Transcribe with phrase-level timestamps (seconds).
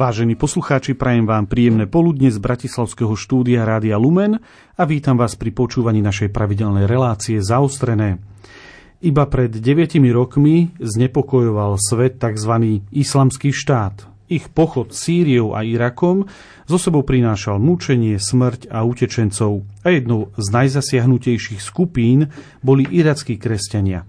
[0.00, 4.40] Vážení poslucháči, prajem vám príjemné poludne z Bratislavského štúdia Rádia Lumen
[4.72, 8.16] a vítam vás pri počúvaní našej pravidelnej relácie Zaostrené.
[9.04, 12.80] Iba pred 9 rokmi znepokojoval svet tzv.
[12.88, 14.08] islamský štát.
[14.32, 16.24] Ich pochod Sýriou a Irakom
[16.64, 22.32] zo sebou prinášal mučenie, smrť a utečencov a jednou z najzasiahnutejších skupín
[22.64, 24.08] boli irackí kresťania.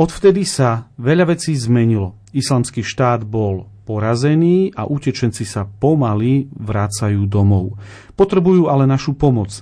[0.00, 2.16] Odvtedy sa veľa vecí zmenilo.
[2.32, 7.76] Islamský štát bol porazení a utečenci sa pomaly vracajú domov.
[8.16, 9.60] Potrebujú ale našu pomoc.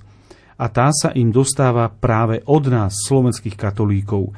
[0.56, 4.30] A tá sa im dostáva práve od nás, slovenských katolíkov.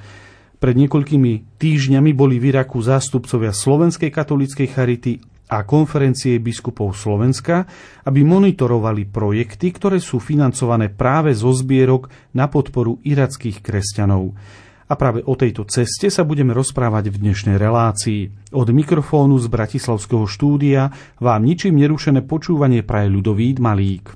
[0.56, 5.20] Pred niekoľkými týždňami boli v Iraku zástupcovia Slovenskej katolíckej charity
[5.52, 7.68] a konferencie biskupov Slovenska,
[8.08, 14.32] aby monitorovali projekty, ktoré sú financované práve zo zbierok na podporu irackých kresťanov.
[14.84, 18.52] A práve o tejto ceste sa budeme rozprávať v dnešnej relácii.
[18.52, 24.12] Od mikrofónu z Bratislavského štúdia vám ničím nerušené počúvanie praje ľudový Malík.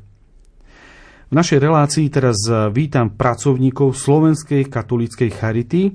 [1.29, 2.37] V našej relácii teraz
[2.73, 5.93] vítam pracovníkov Slovenskej katolíckej charity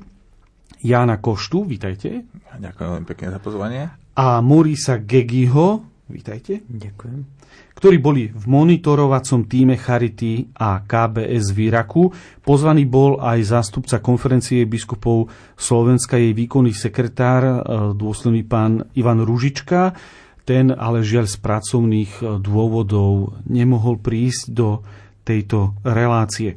[0.83, 2.27] Jána Koštu, vítajte.
[2.59, 3.87] Ďakujem pekne za pozvanie.
[4.19, 6.61] A Morisa Gegiho, vítajte.
[6.69, 7.25] Ďakujem
[7.73, 12.07] ktorí boli v monitorovacom týme Charity a KBS v Iraku.
[12.39, 15.27] Pozvaný bol aj zástupca konferencie biskupov
[15.59, 17.55] Slovenska, jej výkonný sekretár, e,
[17.91, 19.99] dôsledný pán Ivan Ružička.
[20.47, 24.79] Ten ale žiaľ z pracovných e, dôvodov nemohol prísť do
[25.27, 26.55] tejto relácie.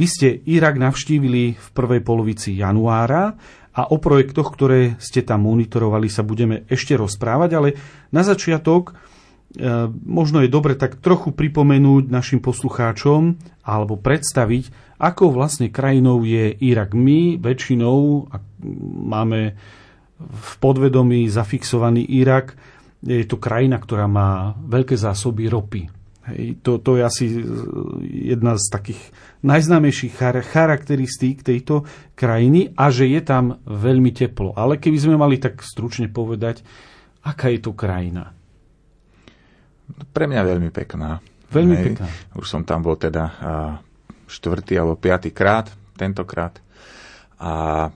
[0.00, 3.36] Vy ste Irak navštívili v prvej polovici januára
[3.72, 7.68] a o projektoch, ktoré ste tam monitorovali, sa budeme ešte rozprávať, ale
[8.12, 8.92] na začiatok
[9.52, 16.56] E, možno je dobre tak trochu pripomenúť našim poslucháčom alebo predstaviť, ako vlastne krajinou je
[16.56, 16.96] Irak.
[16.96, 18.32] My väčšinou
[19.12, 19.52] máme
[20.22, 22.56] v podvedomí zafixovaný Irak.
[23.04, 25.82] Je to krajina, ktorá má veľké zásoby ropy.
[26.32, 27.24] Hej, to, to je asi
[28.32, 29.02] jedna z takých
[29.42, 30.14] najznámejších
[30.46, 31.82] charakteristík tejto
[32.14, 34.54] krajiny a že je tam veľmi teplo.
[34.54, 36.62] Ale keby sme mali tak stručne povedať,
[37.26, 38.34] aká je to krajina?
[39.92, 41.18] Pre mňa veľmi pekná.
[41.52, 41.84] Veľmi Hej.
[41.92, 42.06] pekná.
[42.38, 43.28] Už som tam bol teda
[44.30, 46.56] štvrtý alebo piatý krát, tentokrát.
[47.42, 47.90] A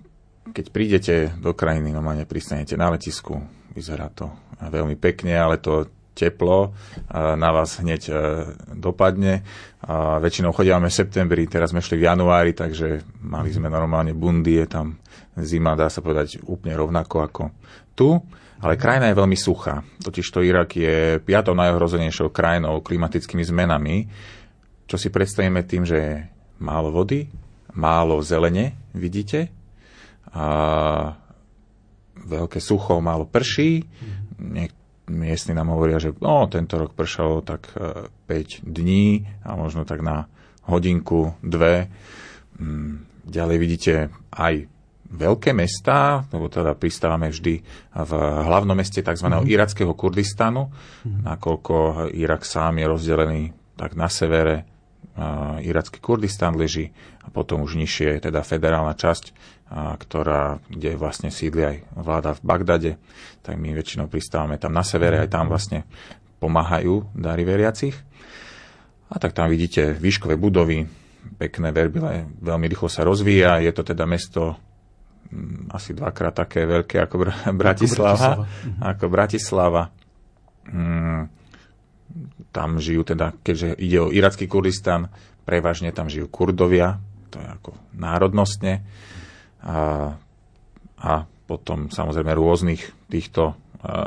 [0.52, 3.40] keď prídete do krajiny, normálne pristanete na letisku,
[3.72, 4.28] vyzerá to
[4.60, 6.72] veľmi pekne, ale to teplo
[7.12, 8.09] na vás hneď
[8.72, 9.44] dopadne.
[9.84, 14.65] A väčšinou chodíme v septembri, teraz sme šli v januári, takže mali sme normálne bundy,
[14.65, 14.87] je tam
[15.37, 17.43] zima, dá sa povedať, úplne rovnako ako
[17.93, 18.16] tu.
[18.56, 19.84] Ale krajina je veľmi suchá.
[20.00, 24.09] Totiž to Irak je piatou najohrozenejšou krajinou klimatickými zmenami,
[24.88, 26.12] čo si predstavíme tým, že je
[26.65, 27.28] málo vody,
[27.77, 29.53] málo zelene, vidíte,
[30.33, 30.44] a
[32.16, 33.84] veľké sucho, málo prší.
[34.41, 39.86] Niek- miestni nám hovoria, že no, tento rok pršalo tak 5 e, dní a možno
[39.86, 40.26] tak na
[40.66, 41.86] hodinku, dve.
[42.58, 43.94] Mm, ďalej vidíte
[44.34, 44.66] aj
[45.06, 47.62] veľké mestá, lebo teda pristávame vždy
[47.94, 49.26] v hlavnom meste tzv.
[49.30, 49.50] Mm-hmm.
[49.50, 51.22] irackého Kurdistanu, mm-hmm.
[51.22, 51.74] nakoľko
[52.14, 53.42] Irak sám je rozdelený
[53.78, 54.66] tak na severe,
[55.14, 56.90] uh, iracký Kurdistan leží
[57.22, 59.24] a potom už nižšie je teda federálna časť,
[59.72, 62.93] ktorá, kde vlastne sídli aj vláda v Bagdade,
[63.43, 65.82] tak my väčšinou pristávame tam na severe, aj tam vlastne
[66.38, 67.97] pomáhajú dary veriacich.
[69.10, 70.87] A tak tam vidíte výškové budovy,
[71.38, 74.54] pekné verbile, veľmi rýchlo sa rozvíja, je to teda mesto
[75.32, 77.15] Mm, asi dvakrát také veľké ako
[77.62, 78.47] Bratislava.
[78.78, 79.91] Ako Bratislava.
[80.71, 81.30] Mm,
[82.54, 85.10] tam žijú teda, keďže ide o iracký Kurdistan,
[85.47, 86.98] prevažne tam žijú Kurdovia,
[87.30, 88.83] to je ako národnostne.
[89.64, 90.12] A,
[91.00, 91.12] a
[91.47, 93.54] potom samozrejme rôznych týchto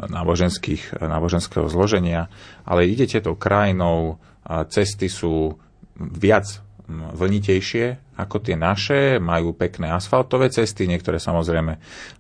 [0.10, 2.28] náboženských, náboženského zloženia.
[2.68, 4.20] Ale idete tou krajinou,
[4.68, 5.56] cesty sú
[5.96, 6.60] viac
[6.90, 11.74] vlnitejšie ako tie naše, majú pekné asfaltové cesty, niektoré samozrejme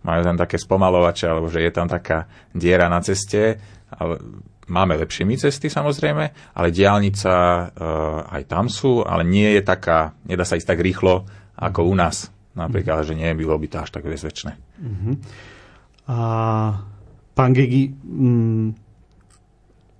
[0.07, 3.59] majú tam také spomalovače, alebo že je tam taká diera na ceste,
[3.91, 4.15] ale
[4.71, 7.63] máme lepšími cesty samozrejme, ale diálnica e,
[8.31, 11.27] aj tam sú, ale nie je taká, nedá sa ísť tak rýchlo
[11.59, 12.31] ako u nás.
[12.59, 14.59] Napríklad, že nie bylo by to až tak bezvečné.
[14.83, 15.15] Uh-huh.
[16.09, 16.17] A
[17.33, 18.75] pán Gegi, m,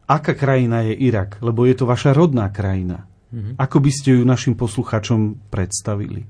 [0.10, 1.40] aká krajina je Irak?
[1.40, 3.06] Lebo je to vaša rodná krajina.
[3.30, 3.62] Mm-hmm.
[3.62, 6.26] Ako by ste ju našim posluchačom predstavili?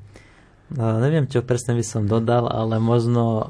[0.70, 3.48] No, neviem, čo presne by som dodal, ale možno uh,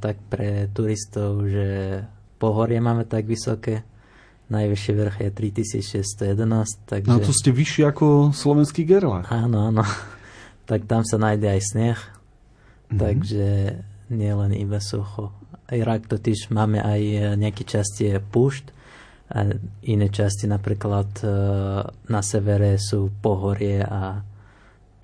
[0.00, 2.00] tak pre turistov, že
[2.38, 3.84] pohorie máme tak vysoké,
[4.48, 6.88] najvyšší vrch je 3611.
[6.88, 7.10] Takže...
[7.10, 9.28] No to ste vyšší ako slovenský Gerlach.
[9.28, 9.84] Áno, áno.
[10.68, 12.98] Tak tam sa nájde aj sneh, mm-hmm.
[13.00, 13.48] takže
[14.12, 15.32] nie len iba sucho.
[15.72, 18.76] Irak totiž máme aj nejaký časť je púšť,
[19.28, 19.44] a
[19.84, 21.20] iné časti napríklad
[22.08, 24.24] na severe sú pohorie a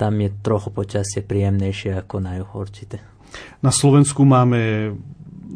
[0.01, 3.05] tam je trochu počasie príjemnejšie ako na juhu určite.
[3.61, 4.93] Na Slovensku máme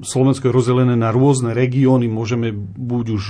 [0.05, 3.25] Slovensko je rozdelené na rôzne regióny, môžeme buď už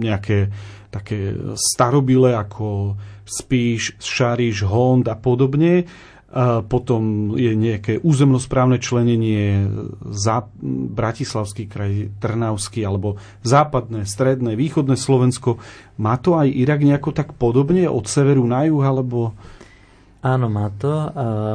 [0.00, 0.50] nejaké
[0.88, 2.96] také starobile ako
[3.28, 5.84] Spíš, Šariš, Hond a podobne.
[6.28, 9.64] A potom je nejaké územnosprávne členenie
[10.12, 10.44] za
[10.92, 15.56] Bratislavský kraj, Trnavský alebo západné, stredné, východné Slovensko.
[15.96, 19.32] Má to aj Irak nejako tak podobne od severu na juh alebo...
[20.20, 20.92] Áno, má to.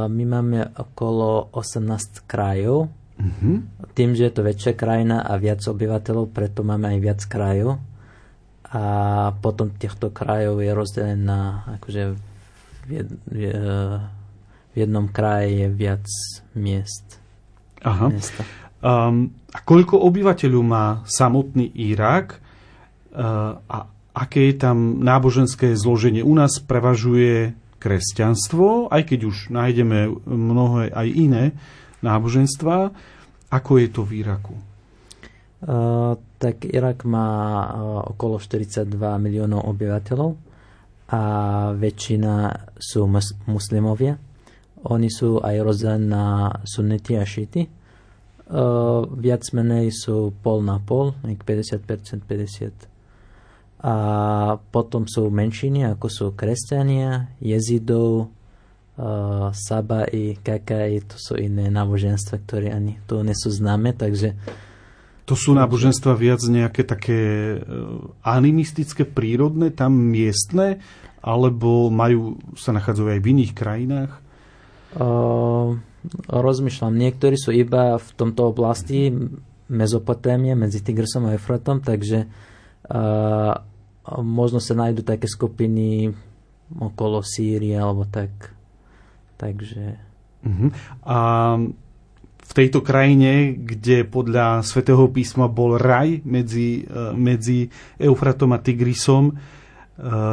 [0.09, 3.55] My máme okolo 18 krajov Mm-hmm.
[3.93, 7.77] Tým, že je to väčšia krajina a viac obyvateľov, preto máme aj viac krajov.
[8.73, 8.83] A
[9.37, 12.17] potom týchto krajov je rozdelené na, akože
[12.83, 13.37] v, jed, v,
[14.73, 16.05] v jednom kraji je viac
[16.57, 17.21] miest.
[17.85, 18.09] Aha.
[18.81, 22.41] Um, a koľko obyvateľov má samotný Irak
[23.13, 23.77] uh, a
[24.17, 26.25] aké je tam náboženské zloženie?
[26.25, 31.43] U nás prevažuje kresťanstvo, aj keď už nájdeme mnohé aj iné
[32.03, 32.91] náboženstva.
[33.49, 34.55] Ako je to v Iraku?
[35.63, 37.31] Uh, tak Irak má
[37.63, 37.67] uh,
[38.11, 40.35] okolo 42 miliónov obyvateľov
[41.07, 41.21] a
[41.71, 44.19] väčšina sú mus- muslimovia.
[44.83, 47.63] Oni sú aj rozdelení na sunnity a šity.
[48.43, 52.91] Uh, viac menej sú pol na pol, 50%, 50%.
[53.83, 53.95] A
[54.71, 58.31] potom sú menšiny, ako sú kresťania, jezidov,
[58.97, 64.35] uh, Saba i Kakai, to sú iné náboženstva, ktoré ani tu nie sú známe, takže
[65.23, 67.19] to sú náboženstva viac nejaké také
[67.55, 70.83] uh, animistické, prírodné, tam miestne,
[71.23, 74.11] alebo majú, sa nachádzajú aj v iných krajinách?
[74.99, 75.79] Uh,
[76.27, 79.09] rozmýšľam, niektorí sú iba v tomto oblasti
[79.71, 82.27] Mezopotémie, medzi Tigrsom a Efratom, takže
[82.91, 83.55] uh,
[84.19, 86.11] možno sa nájdú také skupiny
[86.75, 88.51] okolo Sýrie alebo tak.
[89.43, 89.99] Takže...
[90.43, 90.71] Uh-huh.
[91.03, 91.19] A
[92.43, 97.67] v tejto krajine, kde podľa svätého písma bol raj medzi, e, medzi
[97.99, 99.33] Eufratom a Tigrisom, e,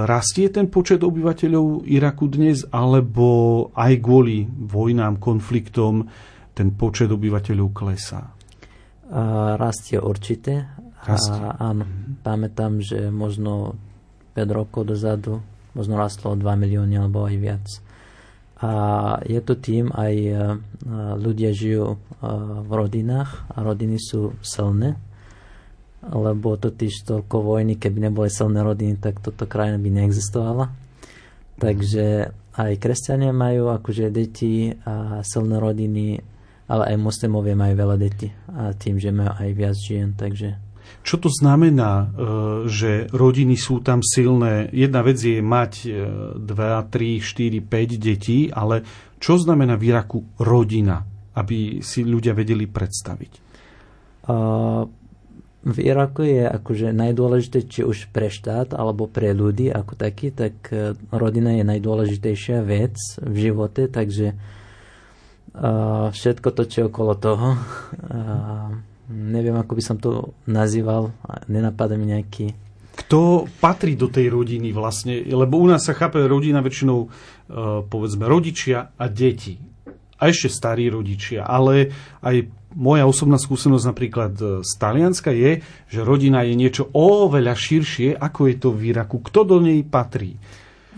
[0.06, 6.10] rastie ten počet obyvateľov Iraku dnes, alebo aj kvôli vojnám, konfliktom
[6.54, 8.30] ten počet obyvateľov klesá?
[9.10, 10.66] A rastie určite.
[11.06, 11.34] Rastie.
[11.34, 12.26] A, áno, mm-hmm.
[12.26, 13.78] pamätám, že možno
[14.34, 15.42] 5 rokov dozadu
[15.74, 17.66] možno rastlo o 2 milióny alebo aj viac.
[18.60, 18.72] A
[19.24, 20.32] je to tým, aj e,
[21.16, 21.98] ľudia žijú e,
[22.60, 25.00] v rodinách a rodiny sú silné,
[26.04, 30.68] lebo totiž toľko vojny, keby neboli silné rodiny, tak toto krajina by neexistovala.
[31.56, 36.20] Takže aj kresťania majú akože deti a silné rodiny,
[36.68, 40.69] ale aj muslimovia majú veľa detí a tým, že majú aj viac žien, takže
[41.00, 42.06] čo to znamená, e,
[42.69, 44.69] že rodiny sú tam silné?
[44.70, 45.72] Jedna vec je mať
[46.36, 48.84] 2, 3, 4, 5 detí, ale
[49.20, 51.05] čo znamená v Iraku rodina,
[51.36, 53.32] aby si ľudia vedeli predstaviť?
[54.31, 54.84] Uh,
[55.60, 60.56] v Iraku je akože najdôležité, či už pre štát alebo pre ľudí ako taký, tak
[60.72, 64.41] e, rodina je najdôležitejšia vec v živote, takže
[66.10, 68.70] všetko to, čo je okolo toho, uh,
[69.10, 71.10] neviem, ako by som to nazýval,
[71.50, 72.55] nenapadá mi nejaký...
[73.06, 75.24] Kto patrí do tej rodiny vlastne?
[75.24, 77.08] Lebo u nás sa chápe rodina väčšinou, e,
[77.88, 79.56] povedzme, rodičia a deti.
[80.20, 81.48] A ešte starí rodičia.
[81.48, 81.90] Ale
[82.20, 88.20] aj moja osobná skúsenosť napríklad e, z Talianska je, že rodina je niečo oveľa širšie,
[88.20, 89.17] ako je to v Iraku.
[89.24, 90.36] Kto do nej patrí?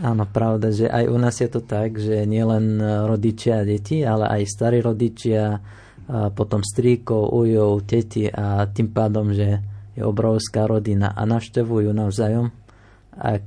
[0.02, 4.26] Áno, pravda, že aj u nás je to tak, že nielen rodičia a deti, ale
[4.26, 5.61] aj starí rodičia,
[6.37, 9.64] potom stríkov, ujov, teti a tým pádom, že
[9.97, 12.52] je obrovská rodina a navštevujú navzájom.
[13.16, 13.45] Ak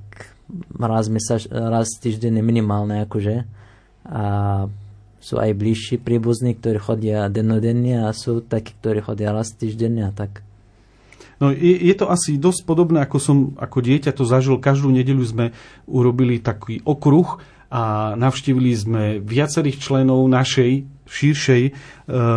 [0.78, 3.46] raz, mesaž, raz týždeň minimálne akože.
[4.06, 4.24] A
[5.18, 10.14] sú aj bližší príbuzní, ktorí chodia dennodenne a sú takí, ktorí chodia raz týždenne a
[10.14, 10.46] tak.
[11.42, 14.62] No, je, je to asi dosť podobné, ako som ako dieťa to zažil.
[14.62, 15.46] Každú nedeľu sme
[15.90, 17.42] urobili taký okruh
[17.72, 21.72] a navštívili sme viacerých členov našej širšej e,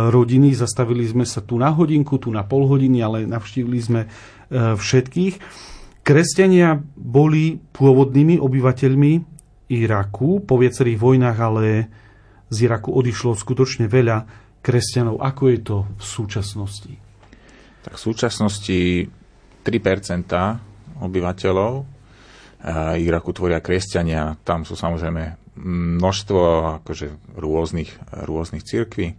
[0.09, 0.53] rodiny.
[0.53, 4.07] Zastavili sme sa tu na hodinku, tu na pol hodiny, ale navštívili sme e,
[4.77, 5.35] všetkých.
[6.01, 9.11] Kresťania boli pôvodnými obyvateľmi
[9.69, 10.41] Iraku.
[10.41, 11.65] Po viacerých vojnách ale
[12.49, 14.25] z Iraku odišlo skutočne veľa
[14.65, 15.21] kresťanov.
[15.21, 16.93] Ako je to v súčasnosti?
[17.85, 18.79] Tak v súčasnosti
[19.61, 21.98] 3% obyvateľov
[22.99, 24.35] Iraku tvoria kresťania.
[24.43, 25.55] Tam sú samozrejme
[25.99, 26.41] množstvo
[26.83, 27.91] akože rôznych,
[28.27, 29.15] rôznych cirkví.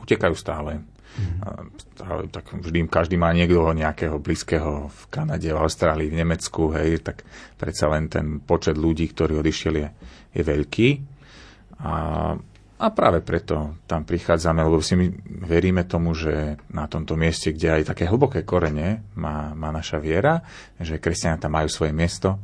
[0.00, 0.80] Utekajú stále.
[1.12, 2.32] Mm.
[2.32, 7.20] Tak vždy každý má niekto nejakého blízkeho v Kanade, v Austrálii, v Nemecku, hej, tak
[7.60, 9.88] predsa len ten počet ľudí, ktorí odišiel je,
[10.32, 10.88] je veľký.
[11.84, 11.92] A,
[12.82, 15.06] a práve preto tam prichádzame, lebo si my
[15.46, 20.42] veríme tomu, že na tomto mieste, kde aj také hlboké korene má, má naša viera,
[20.82, 22.42] že kresťania tam majú svoje miesto,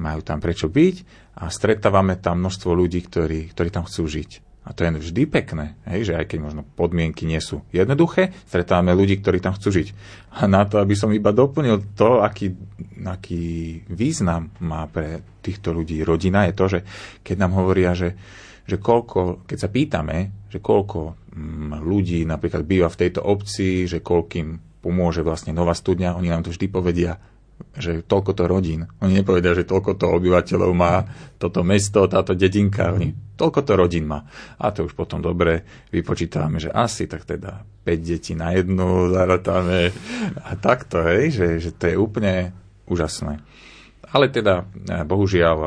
[0.00, 0.96] majú tam prečo byť
[1.36, 4.30] a stretávame tam množstvo ľudí, ktorí, ktorí tam chcú žiť.
[4.64, 8.96] A to je vždy pekné, hej, že aj keď možno podmienky nie sú jednoduché, stretávame
[8.96, 9.88] ľudí, ktorí tam chcú žiť.
[10.40, 12.56] A na to, aby som iba doplnil to, aký,
[13.04, 16.80] aký význam má pre týchto ľudí rodina, je to, že
[17.20, 18.16] keď nám hovoria, že,
[18.64, 24.00] že koľko, keď sa pýtame, že koľko mm, ľudí napríklad býva v tejto obci, že
[24.00, 27.16] koľkým pomôže vlastne nová studňa, oni nám to vždy povedia
[27.74, 28.86] že toľko to rodín.
[29.02, 31.06] Oni nepovedia, že toľko to obyvateľov má
[31.38, 32.94] toto mesto, táto dedinka.
[32.94, 34.26] Oni toľko to rodín má.
[34.58, 39.90] A to už potom dobre vypočítame, že asi tak teda 5 detí na jednu zaratáme
[40.42, 42.54] a takto, hej, že, že to je úplne
[42.86, 43.42] úžasné.
[44.14, 45.58] Ale teda, eh, bohužiaľ,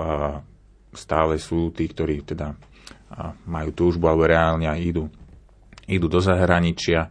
[0.95, 2.55] stále sú tí, ktorí teda
[3.47, 5.07] majú túžbu alebo reálne idú,
[5.87, 7.07] idú do zahraničia.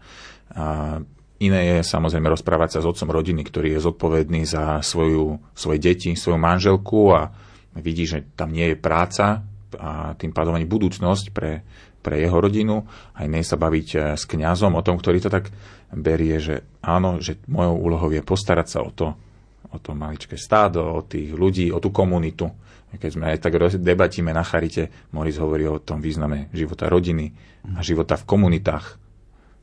[1.37, 6.17] Iné je samozrejme rozprávať sa s otcom rodiny, ktorý je zodpovedný za svoju, svoje deti,
[6.17, 7.29] svoju manželku a
[7.77, 9.45] vidí, že tam nie je práca
[9.77, 11.61] a tým pádom ani budúcnosť pre,
[12.01, 12.89] pre jeho rodinu.
[13.13, 15.53] A iné sa baviť eh, s kňazom o tom, ktorý to tak
[15.93, 19.13] berie, že áno, že mojou úlohou je postarať sa o to,
[19.71, 22.49] o to maličké stádo, o tých ľudí, o tú komunitu.
[22.95, 27.35] Keď sme aj tak debatíme na Charite, Moris hovorí o tom význame života rodiny
[27.77, 29.07] a života v komunitách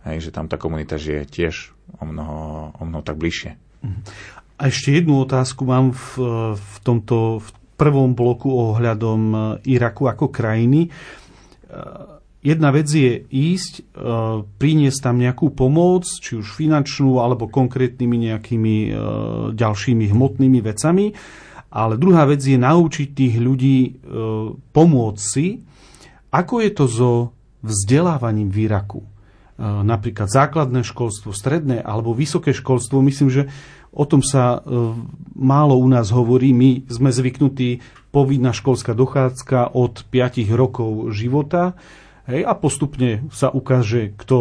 [0.03, 3.55] Hej, že tam tá komunita žije tiež o mnoho, o mnoho tak bližšie.
[4.59, 6.07] A ešte jednu otázku mám v,
[6.59, 7.49] v tomto v
[7.79, 9.37] prvom bloku ohľadom e,
[9.75, 10.87] Iraku ako krajiny.
[10.87, 10.89] E,
[12.43, 13.83] jedna vec je ísť, e,
[14.45, 18.75] priniesť tam nejakú pomoc, či už finančnú, alebo konkrétnymi nejakými
[19.55, 21.15] ďalšími hmotnými vecami.
[21.73, 23.97] Ale druhá vec je naučiť tých ľudí
[24.69, 25.65] pomôcť si.
[26.29, 27.11] Ako je to so
[27.65, 29.01] vzdelávaním v Iraku?
[29.01, 29.09] E,
[29.61, 33.05] napríklad základné školstvo, stredné alebo vysoké školstvo.
[33.05, 33.43] Myslím, že
[33.93, 34.59] o tom sa e,
[35.37, 36.57] málo u nás hovorí.
[36.57, 41.77] My sme zvyknutí povinná školská dochádzka od 5 rokov života
[42.25, 44.37] hej, a postupne sa ukáže, kto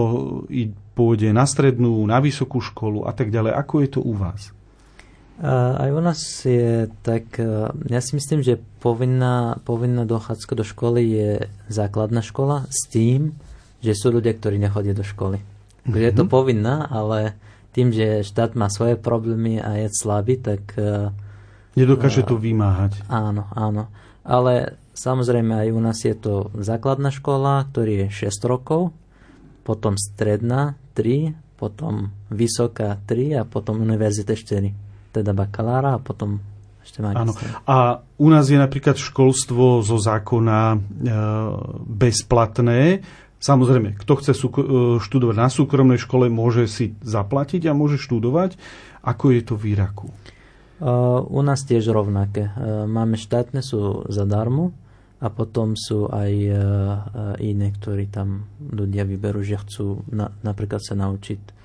[0.96, 3.52] pôjde na strednú, na vysokú školu a tak ďalej.
[3.52, 4.52] Ako je to u vás?
[5.42, 11.02] Aj u nás je tak, e, ja si myslím, že povinná, povinná dochádzka do školy
[11.02, 11.30] je
[11.66, 13.34] základná škola s tým,
[13.82, 15.42] že sú ľudia, ktorí nechodia do školy.
[15.42, 15.98] Mm-hmm.
[15.98, 16.30] Je to mhm.
[16.30, 17.34] povinná, ale
[17.74, 20.78] tým, že štát má svoje problémy a je slabý, tak...
[20.78, 21.10] E,
[21.74, 23.02] Nedokáže uh, to vymáhať.
[23.10, 23.90] Áno, áno.
[24.22, 28.94] Ale samozrejme aj u nás je to základná škola, ktorý je 6 rokov,
[29.66, 34.91] potom stredná 3, potom vysoká 3 a potom univerzita 4.
[35.12, 36.40] Teda bakalára a potom
[36.82, 37.30] ešte Áno.
[37.68, 40.78] A u nás je napríklad školstvo zo zákona e,
[41.86, 43.04] bezplatné
[43.42, 44.38] Samozrejme, kto chce e,
[45.02, 48.54] študovať na súkromnej škole, môže si zaplatiť a môže študovať.
[49.02, 50.14] Ako je to v Iraku?
[50.82, 52.54] Uh, u nás tiež rovnaké.
[52.54, 54.70] Uh, máme štátne, sú zadarmo
[55.18, 56.34] a potom sú aj
[57.38, 61.61] iné, ktorí tam ľudia vyberú, že chcú na, napríklad sa naučiť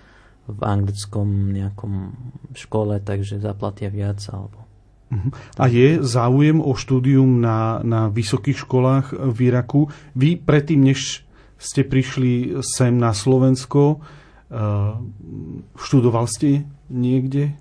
[0.47, 2.15] v anglickom nejakom
[2.55, 4.63] škole, takže zaplatia viac alebo
[5.11, 5.29] mhm.
[5.59, 9.91] a je záujem o štúdium na, na vysokých školách v Iraku?
[10.15, 11.27] Vy predtým, než
[11.57, 13.99] ste prišli sem na Slovensko.
[14.47, 14.93] Eh,
[15.75, 17.57] študoval ste niekde?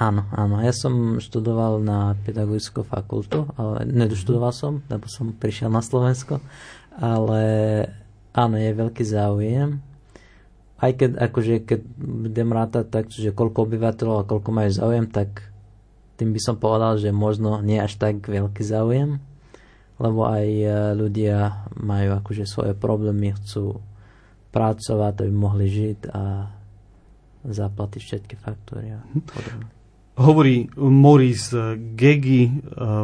[0.00, 0.64] Áno, áno.
[0.64, 6.40] Ja som študoval na pedagogickú fakultu, ale nedoštudoval som, lebo som prišiel na Slovensko.
[6.96, 7.42] Ale
[8.32, 9.80] áno, je veľký záujem.
[10.80, 15.44] Aj keď, akože, keď budem rátať tak, že koľko obyvateľov a koľko majú záujem, tak
[16.16, 19.20] tým by som povedal, že možno nie až tak veľký záujem
[20.00, 23.84] lebo aj e, ľudia majú akože svoje problémy, chcú
[24.50, 26.48] pracovať, aby mohli žiť a
[27.44, 28.96] zaplatiť všetky faktúry
[29.28, 29.68] podobne.
[30.20, 31.52] Hovorí Moris
[31.94, 32.52] Gegi, e,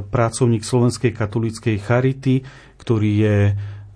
[0.09, 2.41] pracovník Slovenskej katolíckej charity,
[2.81, 3.39] ktorý je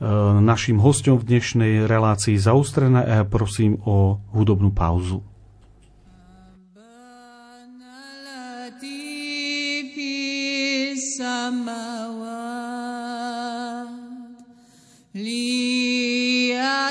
[0.00, 0.09] Eh,
[0.40, 5.21] našim hostom v dnešnej relácii zaustrené a ja prosím o hudobnú pauzu.
[16.40, 16.90] ليتكلم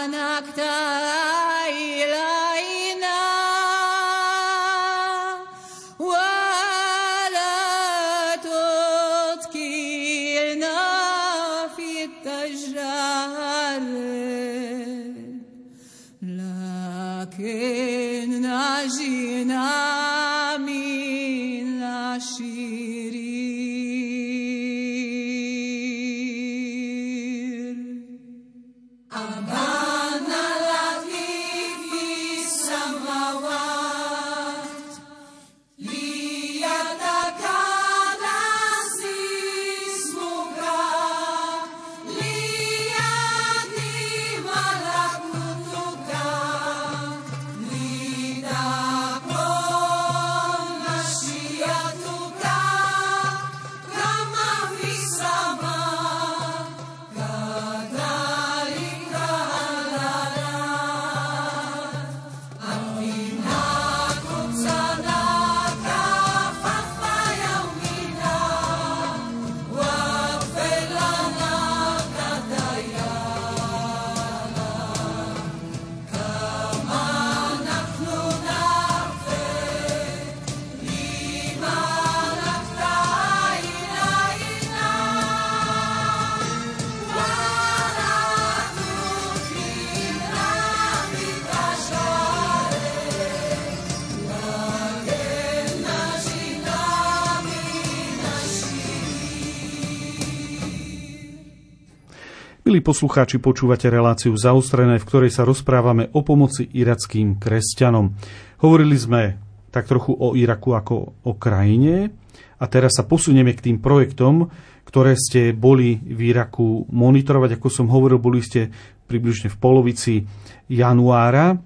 [102.71, 108.15] Milí poslucháči, počúvate reláciu zaostrené, v ktorej sa rozprávame o pomoci irackým kresťanom.
[108.63, 109.35] Hovorili sme
[109.75, 112.15] tak trochu o Iraku ako o krajine
[112.55, 114.47] a teraz sa posunieme k tým projektom,
[114.87, 117.59] ktoré ste boli v Iraku monitorovať.
[117.59, 118.71] Ako som hovoril, boli ste
[119.03, 120.23] približne v polovici
[120.71, 121.59] januára.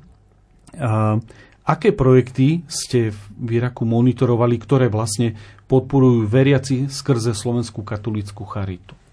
[0.73, 1.21] A
[1.69, 5.37] aké projekty ste v Iraku monitorovali, ktoré vlastne
[5.69, 9.04] podporujú veriaci skrze Slovenskú katolickú charitu?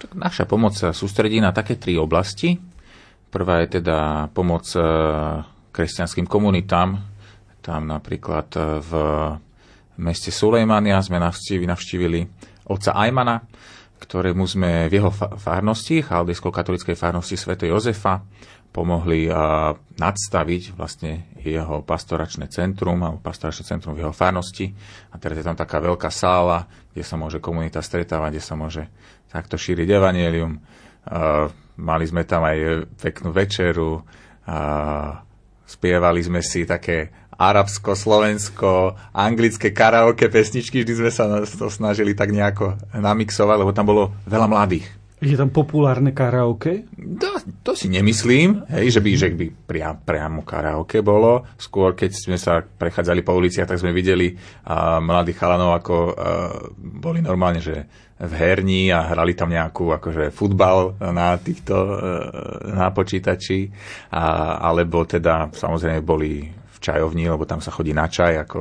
[0.00, 2.56] Tak naša pomoc sa sústredí na také tri oblasti.
[3.28, 4.80] Prvá je teda pomoc e,
[5.70, 6.96] kresťanským komunitám.
[7.60, 8.92] Tam napríklad e, v
[10.00, 12.20] meste Sulejmania sme navštívili,
[12.64, 13.44] otca Ajmana,
[14.00, 17.60] ktorému sme v jeho fa- farnosti, chaldejsko-katolickej farnosti Sv.
[17.60, 18.24] Jozefa,
[18.70, 24.70] pomohli uh, nadstaviť vlastne jeho pastoračné centrum alebo pastoračné centrum v jeho farnosti.
[25.10, 28.86] A teraz je tam taká veľká sála, kde sa môže komunita stretávať, kde sa môže
[29.30, 30.58] takto šíriť evanielium.
[31.06, 31.48] Uh,
[31.80, 34.04] mali sme tam aj peknú večeru,
[35.64, 37.08] spievali sme si také
[37.40, 43.88] arabsko, slovensko, anglické karaoke pesničky, vždy sme sa to snažili tak nejako namixovať, lebo tam
[43.88, 44.99] bolo veľa mladých.
[45.20, 46.88] Je tam populárne karaoke?
[46.96, 47.28] To,
[47.60, 51.44] to si nemyslím, hej, že by, že by priam, priamo karaoke bolo.
[51.60, 54.32] Skôr, keď sme sa prechádzali po uliciach, tak sme videli
[54.64, 56.10] a, mladých chalanov, ako a,
[56.80, 57.84] boli normálne, že
[58.16, 61.72] v herní a hrali tam nejakú akože futbal na týchto
[62.72, 63.68] na počítači,
[64.12, 68.58] a, alebo teda samozrejme boli v čajovni, lebo tam sa chodí na čaj, ako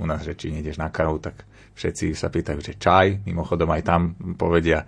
[0.00, 3.82] u nás, že či nejdeš na kávu, tak všetci sa pýtajú, že čaj, mimochodom aj
[3.82, 4.86] tam povedia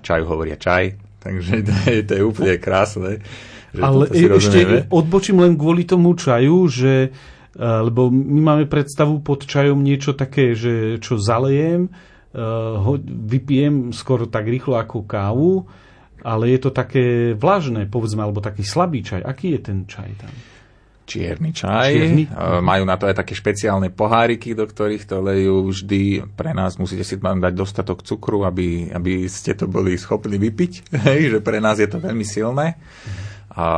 [0.00, 3.20] čaju hovoria čaj, takže to je, to je úplne krásne.
[3.76, 7.12] Že Ale ešte odbočím len kvôli tomu čaju, že
[7.58, 11.90] lebo my máme predstavu pod čajom niečo také, že čo zalejem,
[12.78, 15.66] ho vypijem skoro tak rýchlo ako kávu,
[16.22, 19.26] ale je to také vlažné, povedzme, alebo taký slabý čaj.
[19.26, 20.30] Aký je ten čaj tam?
[21.08, 21.88] Čierny čaj.
[21.88, 22.24] Čierny?
[22.60, 26.28] Majú na to aj také špeciálne poháriky, do ktorých to lejú vždy.
[26.36, 30.72] Pre nás musíte si tam dať dostatok cukru, aby, aby ste to boli schopní vypiť.
[31.08, 32.76] Hej, že pre nás je to veľmi silné.
[33.56, 33.68] A,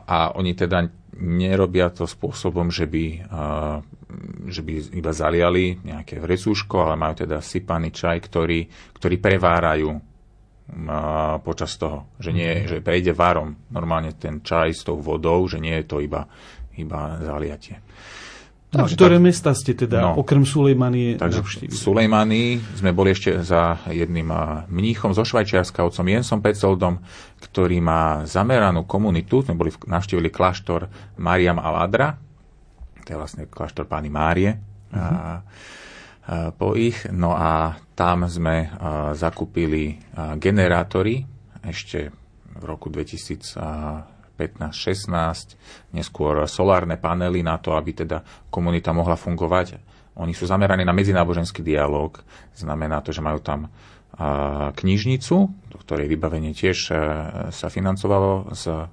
[0.00, 0.88] a oni teda
[1.20, 3.42] nerobia to spôsobom, že by, a,
[4.48, 8.64] že by iba zaliali nejaké vrecúško, ale majú teda sypaný čaj, ktorý,
[8.96, 10.10] ktorý prevárajú
[11.42, 12.14] počas toho.
[12.22, 15.98] Že, nie, že prejde varom normálne ten čaj s tou vodou, že nie je to
[15.98, 16.30] iba
[16.80, 17.78] iba zaliatie.
[18.70, 20.10] A Takže ktoré tak- mesta ste teda, No.
[20.16, 21.74] okrem Sulejmanie, Takže v navštívili?
[21.76, 27.02] Sulejmani sme boli ešte za jedným a, mníchom zo Švajčiarska, otcom Jensom Petzoldom,
[27.40, 29.42] ktorý má zameranú komunitu.
[29.42, 32.14] Sme boli, v- navštívili kláštor Mariam al-Adra,
[33.00, 34.54] to je vlastne kláštor pány Márie,
[34.92, 35.02] a, a,
[36.54, 37.10] po ich.
[37.10, 38.70] No a tam sme a,
[39.12, 41.26] zakúpili a, generátory
[41.60, 42.14] ešte
[42.54, 42.86] v roku
[44.40, 49.76] 2015-16, neskôr solárne panely na to, aby teda komunita mohla fungovať.
[50.16, 52.18] Oni sú zameraní na medzináboženský dialog.
[52.56, 53.68] Znamená to, že majú tam
[54.74, 55.36] knižnicu,
[55.70, 56.94] do ktorej vybavenie tiež a,
[57.54, 58.90] sa financovalo z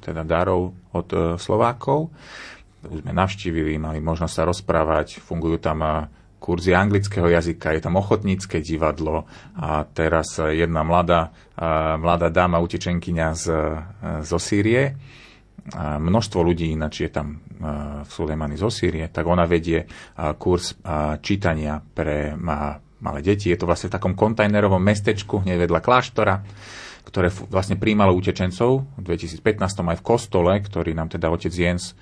[0.00, 2.08] teda darov od e, Slovákov.
[2.82, 6.08] Už sme navštívili, mali možnosť sa rozprávať, fungujú tam a,
[6.42, 12.58] kurzy anglického jazyka, je tam ochotnícke divadlo a teraz e, jedna mladá, a, mladá dáma,
[12.58, 13.58] utečenkyňa z, e,
[14.26, 14.98] zo Sýrie,
[15.78, 17.38] množstvo ľudí ináč je tam
[18.02, 19.86] v Sulejmani zo Sýrie, tak ona vedie
[20.34, 20.74] kurz
[21.22, 23.46] čítania pre malé deti.
[23.46, 26.42] Je to vlastne v takom kontajnerovom mestečku, hneď vedľa kláštora,
[27.06, 31.94] ktoré vlastne príjmalo utečencov v 2015 aj v kostole, ktorý nám teda otec Jens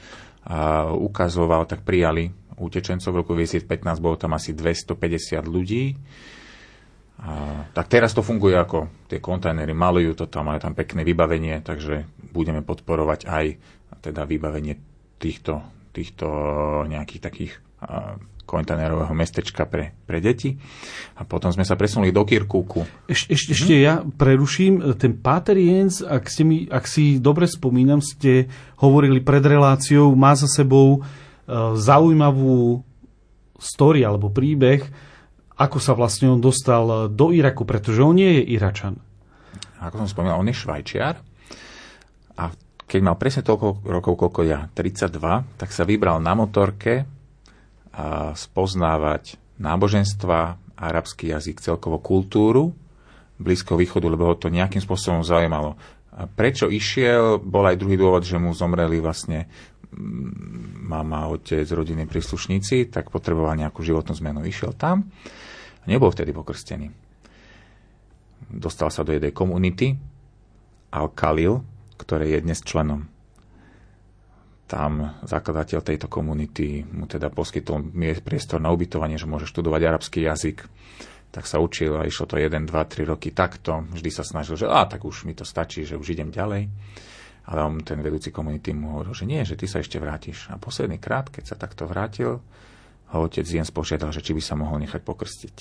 [0.97, 3.11] ukazoval, tak prijali utečencov.
[3.11, 5.97] V roku 2015 bolo tam asi 250 ľudí.
[7.21, 11.61] A, tak teraz to funguje ako tie kontajnery, malujú to tam, majú tam pekné vybavenie,
[11.61, 13.47] takže budeme podporovať aj
[14.01, 14.81] teda vybavenie
[15.21, 15.61] týchto,
[15.93, 16.27] týchto
[16.89, 17.53] nejakých takých
[17.85, 18.17] a,
[18.51, 20.59] kontajnerového mestečka pre, pre deti.
[21.15, 22.83] A potom sme sa presunuli do Kirkúku.
[23.07, 24.99] Eš, eš, ešte ja preruším.
[24.99, 28.51] Ten Páter Jens, ak, ste mi, ak si dobre spomínam, ste
[28.83, 31.07] hovorili pred reláciou, má za sebou
[31.75, 32.87] zaujímavú
[33.59, 34.87] story alebo príbeh,
[35.61, 38.97] ako sa vlastne on dostal do Iraku, pretože on nie je Iračan.
[39.81, 41.21] Ako som spomínal, on je švajčiar
[42.41, 42.45] a
[42.91, 47.07] keď mal presne toľko rokov, koľko ja, 32, tak sa vybral na motorke
[47.95, 52.73] a spoznávať náboženstva, arabský jazyk, celkovo kultúru
[53.41, 55.77] Blízkoho východu, lebo ho to nejakým spôsobom zaujímalo.
[56.13, 59.49] A prečo išiel, bol aj druhý dôvod, že mu zomreli vlastne
[60.87, 64.47] mama, otec, rodinní príslušníci, tak potreboval nejakú životnú zmenu.
[64.47, 65.11] Išiel tam,
[65.87, 66.91] nebol vtedy pokrstený.
[68.51, 69.95] Dostal sa do jednej komunity,
[70.91, 71.63] Al-Khalil,
[71.99, 73.07] ktoré je dnes členom
[74.71, 77.91] tam zakladateľ tejto komunity mu teda poskytol
[78.23, 80.63] priestor na ubytovanie, že môže študovať arabský jazyk.
[81.35, 83.83] Tak sa učil a išlo to 1, 2, 3 roky takto.
[83.91, 86.71] Vždy sa snažil, že a tak už mi to stačí, že už idem ďalej.
[87.49, 90.53] Ale on, ten vedúci komunity mu hovoril, že nie, že ty sa ešte vrátiš.
[90.53, 92.39] A posledný krát, keď sa takto vrátil,
[93.11, 95.57] ho otec Jens požiadal, že či by sa mohol nechať pokrstiť.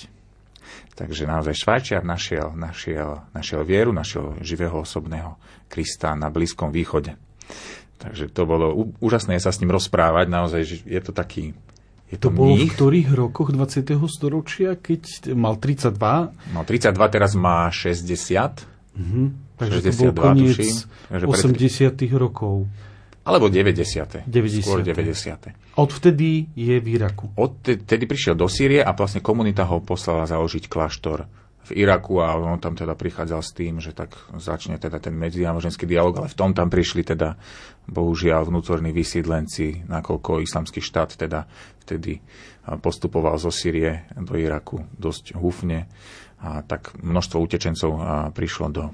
[0.94, 5.34] Takže naozaj Švajčiar našiel, našiel, našiel vieru, našiel živého osobného
[5.66, 7.18] Krista na Blízkom východe.
[7.98, 11.52] Takže to bolo úžasné sa s ním rozprávať, naozaj, že je to taký,
[12.08, 13.92] je To to, bolo v ktorých rokoch 20.
[14.08, 16.54] storočia, keď mal 32?
[16.54, 19.49] no 32, teraz má 60, Mhm.
[19.60, 20.76] Takže to bol 62 koniec tuším,
[21.12, 21.44] takže pred-
[22.08, 22.16] 80.
[22.16, 22.54] rokov.
[23.20, 24.24] alebo 90.
[24.24, 24.64] 90.
[24.64, 25.76] Skôr 90.
[25.76, 27.36] Odvtedy je v Iraku.
[27.36, 31.28] Odtedy prišiel do Sýrie a vlastne komunita ho poslala založiť kláštor
[31.70, 35.84] v Iraku a on tam teda prichádzal s tým, že tak začne teda ten medzináboženský
[35.86, 37.36] dialog, ale v tom tam prišli teda
[37.86, 41.46] bohužiaľ vnútorní vysídlenci, nakoľko islamský štát teda
[41.86, 42.18] vtedy
[42.80, 45.86] postupoval zo Sýrie do Iraku dosť húfne
[46.40, 47.90] a tak množstvo utečencov
[48.32, 48.84] prišlo do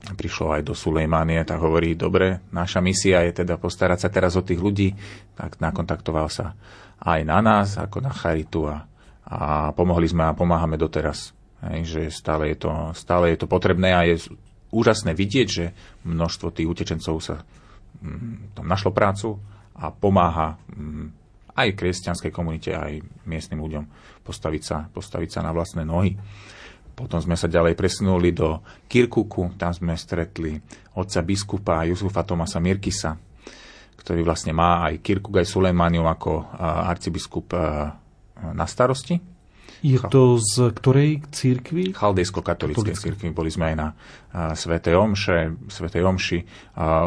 [0.00, 4.42] prišlo aj do Sulejmánie, tak hovorí, dobre, naša misia je teda postarať sa teraz o
[4.42, 4.96] tých ľudí,
[5.36, 6.56] tak nakontaktoval sa
[7.00, 8.84] aj na nás, ako na Charitu a,
[9.28, 11.32] a pomohli sme a pomáhame doteraz.
[11.60, 14.32] Hej, že stále je, to, stále je to potrebné a je
[14.72, 15.76] úžasné vidieť, že
[16.08, 17.44] množstvo tých utečencov sa
[18.00, 19.36] mm, tam našlo prácu
[19.76, 21.20] a pomáha mm,
[21.52, 23.84] aj kresťanskej komunite, aj miestnym ľuďom
[24.24, 26.16] postaviť sa, postaviť sa na vlastné nohy.
[27.00, 30.60] Potom sme sa ďalej presunuli do Kirkuku, tam sme stretli
[31.00, 33.16] otca biskupa Jusufa Tomasa Mirkisa,
[33.96, 37.56] ktorý vlastne má aj Kirkuk, aj Sulejmanium ako arcibiskup
[38.52, 39.16] na starosti.
[39.80, 41.96] Je to z ktorej církvy?
[41.96, 43.16] Chaldejsko-katolíckej Katolíckej.
[43.16, 43.32] cirkvi.
[43.32, 43.88] Boli sme aj na
[44.52, 45.38] Svetej Omše,
[45.72, 46.38] Svetej Omši.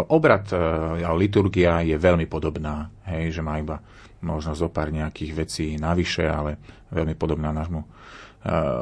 [0.10, 3.78] Obrad a, liturgia je veľmi podobná, hej, že má iba
[4.26, 6.58] možno zo pár nejakých vecí navyše, ale
[6.90, 7.86] veľmi podobná nášmu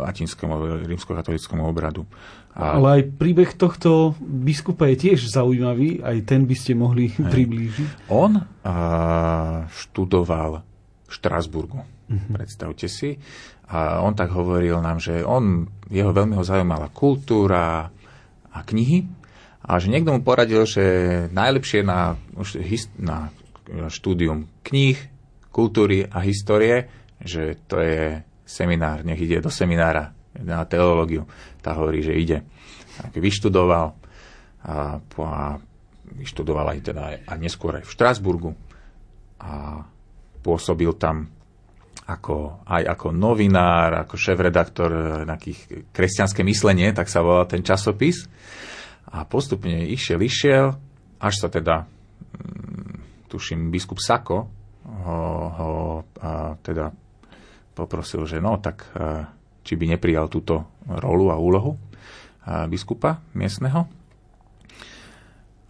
[0.06, 2.10] latinskému, rímskokatolickému obradu.
[2.52, 8.12] A, Ale aj príbeh tohto biskupa je tiež zaujímavý, aj ten by ste mohli priblížiť.
[8.12, 8.45] On a,
[9.69, 10.65] študoval
[11.08, 11.80] v Štrasburgu,
[12.36, 13.15] predstavte si.
[13.71, 17.88] A on tak hovoril nám, že on, jeho veľmi ho zaujímala kultúra
[18.52, 19.08] a knihy
[19.63, 20.84] a že niekto mu poradil, že
[21.32, 22.19] najlepšie na,
[23.00, 23.32] na
[23.88, 25.00] štúdium kníh,
[25.56, 26.91] kultúry a histórie,
[27.24, 31.24] že to je seminár, nech ide do seminára na teológiu.
[31.64, 32.44] Tá hovorí, že ide.
[33.00, 33.96] Tak vyštudoval
[34.68, 35.40] a, a
[36.12, 38.52] vyštudoval aj teda aj, neskôr aj v Štrásburgu
[39.40, 39.82] a
[40.44, 41.32] pôsobil tam
[42.12, 48.28] ako, aj ako novinár, ako šéf-redaktor nejakých kresťanské myslenie, tak sa volal ten časopis.
[49.12, 50.76] A postupne išiel, išiel,
[51.20, 51.88] až sa teda,
[52.36, 55.20] mm, tuším, biskup Sako ho,
[55.56, 55.72] ho
[56.20, 56.92] a teda
[57.73, 59.29] poprosil, že no, tak a,
[59.62, 61.77] či by neprijal túto rolu a úlohu
[62.43, 63.88] a, biskupa miestneho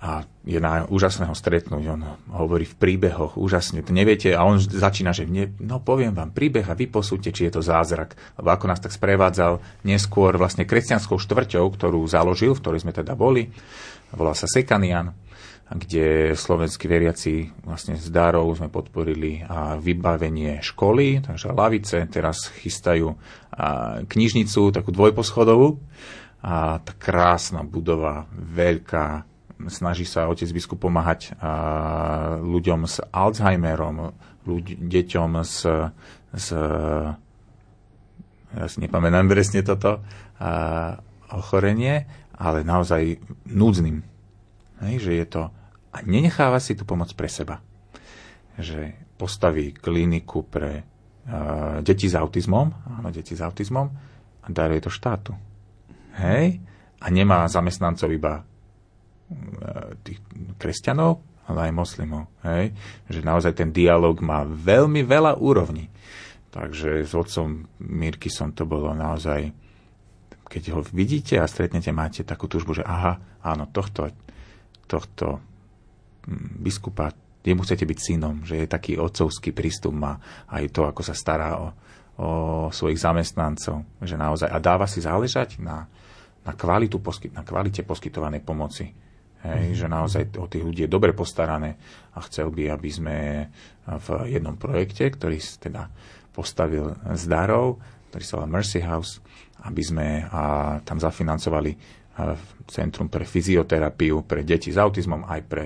[0.01, 1.83] a je na úžasného stretnúť.
[1.93, 2.01] On
[2.33, 6.65] hovorí v príbehoch, úžasne, to neviete, a on začína, že ne, no poviem vám príbeh
[6.65, 8.17] a vy posúďte, či je to zázrak.
[8.41, 13.13] Lebo ako nás tak sprevádzal neskôr vlastne kresťanskou štvrťou, ktorú založil, v ktorej sme teda
[13.13, 13.53] boli,
[14.09, 15.13] volá sa Sekanian,
[15.71, 23.15] kde slovenskí veriaci vlastne z darov sme podporili a vybavenie školy, takže lavice, teraz chystajú
[24.07, 25.79] knižnicu, takú dvojposchodovú,
[26.41, 29.23] a tá krásna budova, veľká,
[29.69, 31.37] snaží sa otec biskup pomáhať
[32.41, 34.11] ľuďom s Alzheimerom,
[34.49, 35.69] ľuď, deťom s,
[36.33, 36.47] s
[38.51, 40.03] ja si nepamätám presne toto
[40.35, 40.99] a,
[41.31, 42.03] ochorenie,
[42.35, 44.03] ale naozaj núdznym.
[44.83, 45.43] Hej, že je to
[45.91, 47.59] a nenecháva si tú pomoc pre seba.
[48.55, 52.67] Že postaví kliniku pre uh, deti s autizmom,
[52.99, 53.87] áno, deti s autizmom
[54.41, 55.35] a daruje to štátu.
[56.17, 56.57] Hej?
[57.01, 58.41] A nemá zamestnancov iba
[59.31, 60.19] E, tých
[60.59, 62.27] kresťanov, ale aj moslimov.
[62.43, 62.75] Hej?
[63.07, 65.87] Že naozaj ten dialog má veľmi veľa úrovní.
[66.51, 69.55] Takže s otcom Mirkisom to bolo naozaj,
[70.51, 74.11] keď ho vidíte a stretnete, máte takú túžbu, že aha, áno, tohto,
[74.91, 75.39] tohto
[76.61, 81.17] biskupa, jemu chcete byť synom, že je taký otcovský prístup má aj to, ako sa
[81.17, 81.67] stará o,
[82.21, 82.29] o
[82.69, 85.89] svojich zamestnancov, že naozaj a dáva si záležať na,
[86.45, 87.01] na, kvalitu,
[87.33, 88.93] na kvalite poskytovanej pomoci.
[89.41, 91.73] Hej, že naozaj o tých ľudí je dobre postarané
[92.13, 93.17] a chcel by, aby sme
[93.89, 95.89] v jednom projekte, ktorý teda
[96.29, 97.81] postavil z darov,
[98.13, 99.17] ktorý sa volá Mercy House,
[99.65, 102.37] aby sme a, tam zafinancovali a,
[102.69, 105.65] Centrum pre fyzioterapiu pre deti s autizmom aj pre,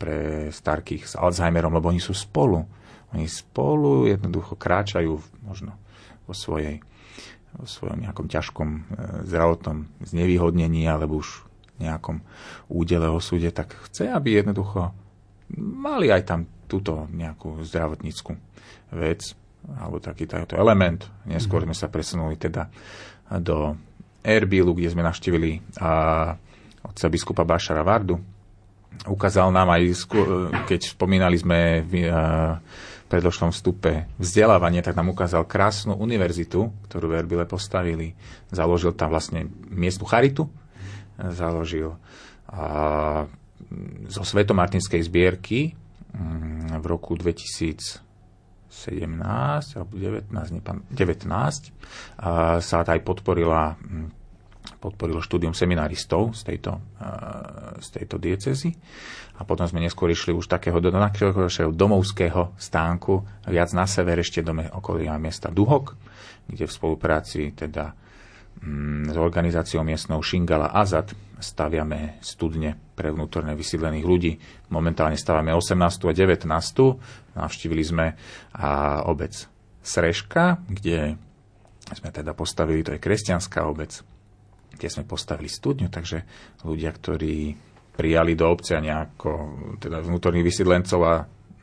[0.00, 2.64] pre starkých s Alzheimerom, lebo oni sú spolu.
[3.12, 5.76] Oni spolu jednoducho kráčajú možno
[6.24, 6.80] vo svojej
[7.52, 8.80] vo svojom nejakom ťažkom e,
[9.28, 11.44] zdravotnom znevýhodnení alebo už
[11.76, 12.24] nejakom
[12.72, 14.96] údele o súde, tak chce, aby jednoducho
[15.60, 18.32] mali aj tam túto nejakú zdravotníckú
[18.96, 19.36] vec,
[19.76, 21.04] alebo taký takýto element.
[21.28, 22.72] Neskôr sme sa presunuli teda
[23.42, 23.76] do
[24.24, 25.60] Erbilu, kde sme navštívili
[26.82, 28.16] otca biskupa Bašara Vardu.
[29.02, 30.08] Ukázal nám aj,
[30.68, 31.92] keď spomínali sme v
[33.10, 38.16] predošlom vstupe vzdelávanie, tak nám ukázal krásnu univerzitu, ktorú v Erbile postavili.
[38.48, 40.48] Založil tam vlastne miestnu charitu,
[41.18, 41.98] založil
[42.52, 42.64] a
[44.08, 45.72] zo Svetomartinskej zbierky
[46.12, 48.04] mm, v roku 2017
[49.76, 51.28] alebo 19, nepan, 19
[52.20, 54.21] a sa aj podporila mm,
[54.78, 56.78] podporilo štúdium seminaristov z tejto,
[57.82, 58.70] z tejto diecezy.
[59.38, 60.94] A potom sme neskôr išli už takého do
[61.74, 65.98] domovského stánku, viac na sever ešte do okolia miesta Duhok,
[66.46, 67.94] kde v spolupráci teda
[68.62, 71.10] Mm, s organizáciou miestnou Šingala Azad
[71.42, 74.32] staviame studne pre vnútorne vysídlených ľudí.
[74.70, 75.82] Momentálne stavíme 18.
[75.82, 76.46] a 19.
[77.34, 78.06] Navštívili sme
[78.54, 79.34] a obec
[79.82, 81.18] Sreška, kde
[81.90, 84.06] sme teda postavili, to je kresťanská obec,
[84.74, 86.24] kde sme postavili studňu, takže
[86.64, 87.54] ľudia, ktorí
[87.92, 89.30] prijali do obce nejako
[89.76, 91.14] teda vnútorných vysídlencov a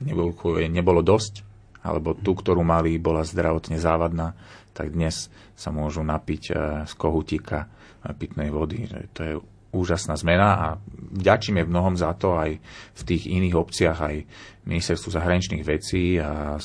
[0.06, 1.43] nebolo, dosť,
[1.82, 4.36] alebo tú, ktorú mali, bola zdravotne závadná,
[4.72, 6.54] tak dnes sa môžu napiť e,
[6.88, 7.67] z kohutíka e,
[8.15, 8.88] pitnej vody.
[9.15, 9.34] To je
[9.69, 10.67] úžasná zmena a
[10.98, 12.58] vďačíme v mnohom za to aj
[12.95, 14.15] v tých iných obciach, aj
[14.65, 16.62] ministerstvu zahraničných vecí a e,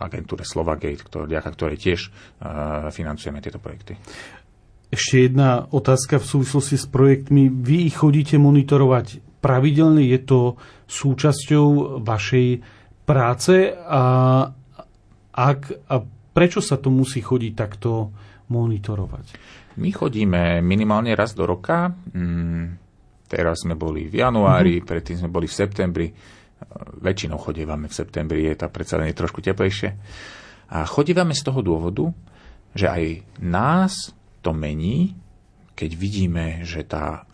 [0.00, 2.00] agentúre Slovagate, ktoré, ktorej tiež
[2.94, 3.98] financujeme tieto projekty.
[4.94, 7.50] Ešte jedna otázka v súvislosti s projektmi.
[7.50, 10.06] Vy ich chodíte monitorovať pravidelne?
[10.06, 10.54] Je to
[10.86, 12.62] súčasťou vašej
[13.02, 13.74] práce?
[13.74, 14.02] A
[15.34, 15.96] ak a
[16.34, 18.10] Prečo sa to musí chodiť takto
[18.50, 19.38] monitorovať?
[19.78, 21.94] My chodíme minimálne raz do roka.
[22.10, 22.74] Mm,
[23.30, 24.90] teraz sme boli v januári, mm-hmm.
[24.90, 26.10] predtým sme boli v septembri.
[26.98, 29.94] Väčšinou chodívame v septembri, je tá predsa len trošku teplejšie.
[30.74, 32.10] A chodívame z toho dôvodu,
[32.74, 33.02] že aj
[33.38, 34.10] nás
[34.44, 35.16] to mení,
[35.72, 37.24] keď vidíme, že, tá,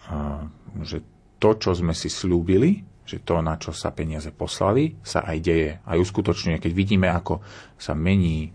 [0.80, 1.02] že
[1.42, 5.70] to, čo sme si slúbili, že to, na čo sa peniaze poslali, sa aj deje,
[5.82, 6.62] aj uskutočňuje.
[6.62, 7.42] Keď vidíme, ako
[7.74, 8.54] sa mení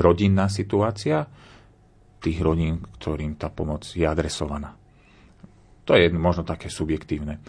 [0.00, 1.28] rodinná situácia
[2.24, 4.72] tých rodín, ktorým tá pomoc je adresovaná.
[5.84, 7.40] To je možno také subjektívne.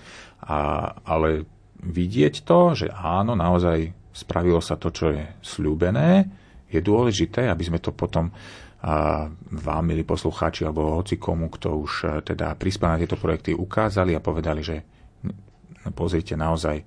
[0.44, 1.48] A, ale
[1.80, 6.28] vidieť to, že áno, naozaj spravilo sa to, čo je slúbené,
[6.72, 8.32] je dôležité, aby sme to potom
[9.62, 14.18] vám, milí poslucháči, alebo hoci komu, kto už e, teda prispel na tieto projekty, ukázali
[14.18, 14.82] a povedali, že
[15.94, 16.82] pozrite naozaj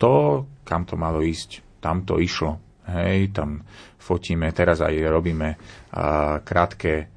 [0.00, 2.56] to, kam to malo ísť, tam to išlo.
[2.88, 3.60] Hej, tam
[4.00, 5.60] fotíme, teraz aj robíme
[5.92, 7.12] a, krátke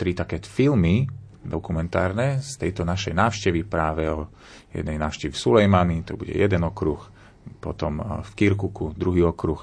[0.00, 1.04] tri také filmy
[1.44, 4.32] dokumentárne z tejto našej návštevy práve o
[4.72, 7.04] jednej návštevy v Sulejmani, to bude jeden okruh,
[7.60, 9.60] potom a, v Kirkuku druhý okruh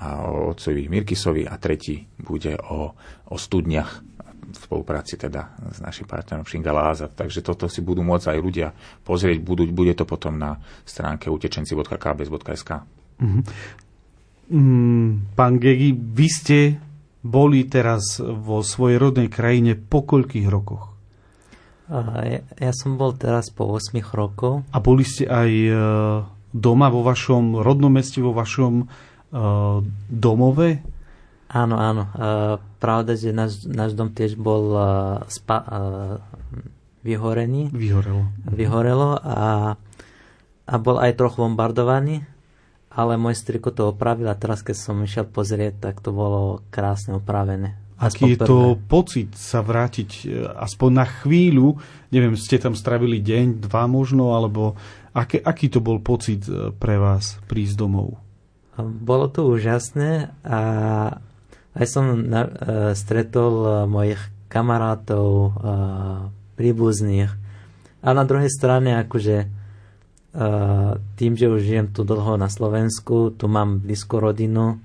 [0.00, 2.96] a o otcovi Mirkisovi a tretí bude o,
[3.28, 4.12] o studniach
[4.52, 7.16] v spolupráci teda s našim partnerom Šingala Azad.
[7.16, 8.68] Takže toto si budú môcť aj ľudia
[9.06, 12.70] pozrieť, budú, bude to potom na stránke utečenci.kbs.sk.
[13.22, 13.42] Mm-hmm.
[14.52, 16.58] Mm, pán Gegi, vy ste
[17.22, 20.92] boli teraz vo svojej rodnej krajine po koľkých rokoch?
[21.92, 24.64] Ja, ja som bol teraz po 8 rokov.
[24.72, 25.72] A boli ste aj e,
[26.50, 29.11] doma vo vašom rodnom meste, vo vašom uh,
[30.12, 30.84] domove?
[31.52, 32.08] Áno, áno.
[32.12, 34.84] Uh, pravda, že náš, náš dom tiež bol uh,
[35.28, 35.60] spa,
[37.04, 37.68] vyhorený.
[37.72, 38.28] Vyhorelo.
[38.48, 39.74] Vyhorelo a,
[40.64, 42.24] a bol aj trochu bombardovaný,
[42.88, 47.16] ale môj striko to opravil a teraz, keď som išiel pozrieť, tak to bolo krásne
[47.16, 47.76] opravené.
[48.02, 50.26] Aký je to pocit sa vrátiť
[50.58, 51.78] aspoň na chvíľu,
[52.10, 54.74] neviem, ste tam stravili deň, dva možno, alebo
[55.14, 56.42] aké, aký to bol pocit
[56.82, 58.18] pre vás prísť domov?
[58.80, 60.60] Bolo to úžasné a
[61.72, 62.50] aj som na, uh,
[62.96, 65.52] stretol uh, mojich kamarátov, uh,
[66.56, 67.32] príbuzných.
[68.02, 69.62] A na druhej strane, akože
[71.20, 74.80] tým, že už žijem tu dlho na Slovensku, tu mám blízko rodinu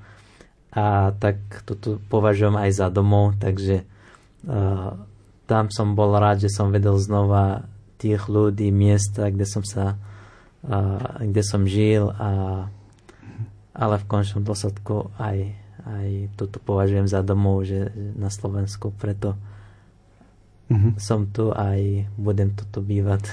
[0.75, 3.87] a tak to tu považujem aj za domov, takže
[5.47, 7.63] tam som bol rád, že som vedel znova
[7.95, 9.95] tých ľudí, miesta, kde som sa
[11.23, 12.29] kde som žil a
[13.77, 15.53] ale v končnom dôsledku aj,
[15.85, 19.37] aj toto považujem za domov, že na Slovensku, preto
[20.73, 20.97] mm-hmm.
[20.97, 23.29] som tu aj budem toto bývať.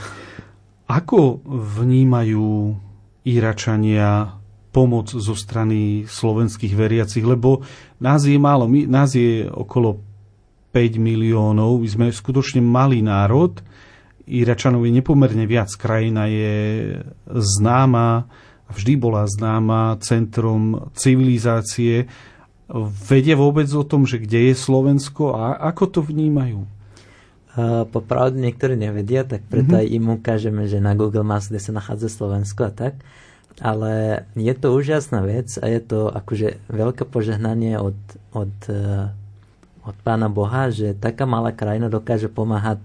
[0.85, 2.77] Ako vnímajú
[3.25, 4.37] Iračania
[4.69, 7.65] pomoc zo strany slovenských veriacich, lebo
[8.05, 10.03] nás je málo, my, nás je okolo
[10.75, 13.63] 5 miliónov, my sme skutočne malý národ,
[14.25, 16.53] Iračanov je nepomerne viac, krajina je
[17.29, 18.27] známa,
[18.75, 22.11] vždy bola známa centrom civilizácie.
[23.09, 26.67] Vedia vôbec o tom, že kde je Slovensko a ako to vnímajú?
[27.55, 29.87] Uh, popravde niektorí nevedia, tak preto mm-hmm.
[29.87, 32.99] aj im ukážeme, že na Google Maps, kde sa nachádza Slovensko a tak.
[33.63, 37.95] Ale je to úžasná vec a je to akože veľké požehnanie od,
[38.35, 39.15] od, uh,
[39.87, 42.83] od Pána Boha, že taká malá krajina dokáže pomáhať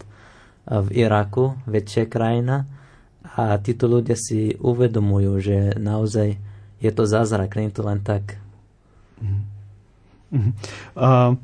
[0.70, 2.70] uh, v Iraku, väčšia krajina,
[3.38, 6.40] a títo ľudia si uvedomujú, že naozaj
[6.80, 8.40] je to zázrak, nie je to len tak.
[9.20, 10.52] Uh-huh.
[10.96, 11.36] Uh,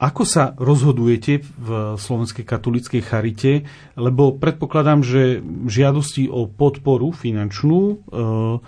[0.00, 1.68] ako sa rozhodujete v
[2.00, 3.52] Slovenskej katolíckej charite?
[3.96, 8.60] Lebo predpokladám, že žiadosti o podporu finančnú, uh,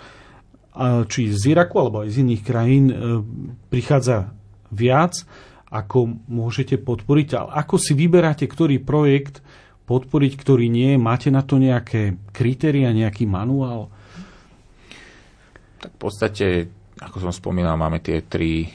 [1.05, 3.21] či z Iraku alebo aj z iných krajín, uh,
[3.69, 4.33] prichádza
[4.73, 5.25] viac,
[5.73, 7.29] ako môžete podporiť.
[7.37, 9.41] Ale ako si vyberáte, ktorý projekt
[9.83, 10.95] podporiť, ktorý nie.
[10.95, 13.91] Máte na to nejaké kritéria, nejaký manuál?
[15.79, 16.45] Tak v podstate,
[16.99, 18.71] ako som spomínal, máme tie tri,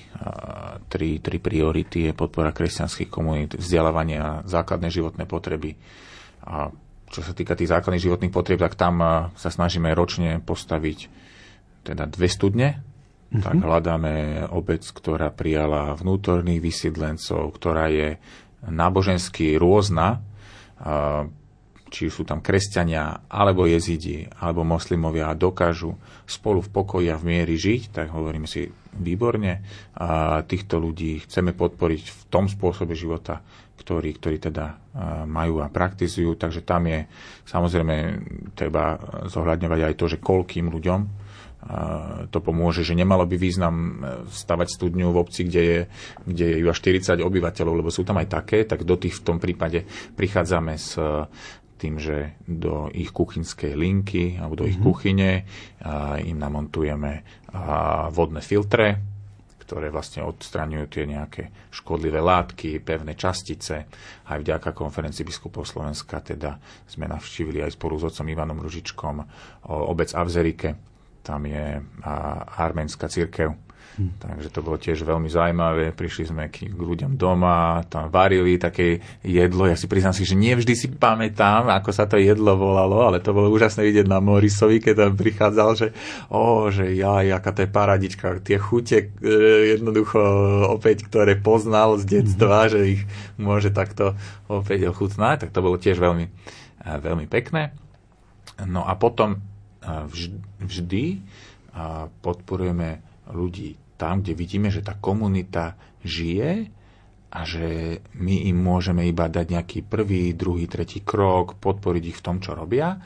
[0.92, 2.12] tri, tri priority.
[2.12, 5.72] Je podpora kresťanských komunít, vzdelávanie a základné životné potreby.
[6.44, 6.68] A
[7.08, 9.00] čo sa týka tých základných životných potrieb, tak tam
[9.32, 10.98] sa snažíme ročne postaviť
[11.88, 12.68] teda dve studne,
[13.28, 13.44] Mm-hmm.
[13.44, 14.14] tak hľadáme
[14.56, 18.16] obec, ktorá prijala vnútorných vysídlencov, ktorá je
[18.64, 20.24] nábožensky rôzna,
[21.88, 25.96] či sú tam kresťania, alebo jezidi, alebo moslimovia a dokážu
[26.28, 28.68] spolu v pokoji a v miery žiť, tak hovoríme si
[29.00, 29.64] výborne.
[29.96, 33.40] A týchto ľudí chceme podporiť v tom spôsobe života,
[33.80, 34.76] ktorý, ktorý teda
[35.24, 36.36] majú a praktizujú.
[36.36, 37.08] Takže tam je
[37.48, 37.96] samozrejme
[38.52, 41.00] treba zohľadňovať aj to, že koľkým ľuďom
[42.30, 43.92] to pomôže, že nemalo by význam e,
[44.30, 45.78] stavať studňu v obci, kde je,
[46.24, 49.38] kde je iba 40 obyvateľov, lebo sú tam aj také, tak do tých v tom
[49.42, 49.82] prípade
[50.14, 50.94] prichádzame s
[51.78, 54.72] tým, že do ich kuchynskej linky alebo do mm-hmm.
[54.74, 54.86] ich mhm.
[54.86, 55.30] kuchyne
[56.26, 57.22] im namontujeme
[58.10, 58.98] vodné filtre,
[59.62, 63.86] ktoré vlastne odstraňujú tie nejaké škodlivé látky, pevné častice.
[64.26, 66.58] Aj vďaka konferencii biskupov Slovenska teda
[66.90, 69.16] sme navštívili aj spolu s otcom Ivanom Ružičkom
[69.68, 70.88] obec Avzerike.
[71.28, 71.84] Tam je
[72.56, 73.52] arménska církev.
[73.98, 75.90] Takže to bolo tiež veľmi zaujímavé.
[75.90, 79.66] Prišli sme k, k ľuďom doma, tam varili také jedlo.
[79.66, 83.18] Ja si priznám si, že nie vždy si pamätám, ako sa to jedlo volalo, ale
[83.18, 85.86] to bolo úžasné vidieť na Morisovi, keď tam prichádzal, že
[86.30, 89.34] o, že ja, aká to je paradička, tie chute e,
[89.74, 90.22] jednoducho
[90.70, 93.02] opäť, ktoré poznal z detstva, že ich
[93.34, 94.14] môže takto
[94.46, 96.26] opäť ochutnať, tak to bolo tiež veľmi,
[96.86, 97.74] e, veľmi pekné.
[98.62, 99.42] No a potom
[100.58, 101.04] vždy
[102.22, 105.74] podporujeme ľudí tam, kde vidíme, že tá komunita
[106.06, 106.70] žije
[107.28, 112.24] a že my im môžeme iba dať nejaký prvý, druhý, tretí krok, podporiť ich v
[112.24, 112.96] tom, čo robia,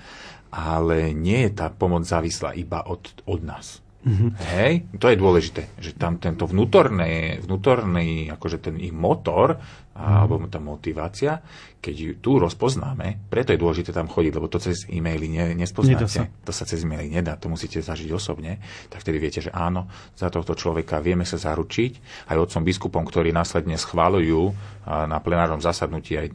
[0.53, 3.83] ale nie je tá pomoc závislá iba od, od nás.
[4.03, 4.31] Mm-hmm.
[4.59, 9.63] Hej, to je dôležité, že tam tento vnútorný, vnútorný akože ten ich motor.
[9.93, 11.45] Alebo tá motivácia,
[11.83, 16.09] keď ju tu rozpoznáme, preto je dôležité tam chodiť, lebo to cez e-maily ne, nespoznáte.
[16.09, 16.25] Sa.
[16.49, 18.57] To sa cez e-maily nedá, to musíte zažiť osobne,
[18.89, 22.25] tak vtedy viete, že áno, za tohto človeka vieme sa zaručiť.
[22.33, 24.57] Aj otcom biskupom, ktorí následne schválujú
[24.89, 26.29] na plenárnom zasadnutí aj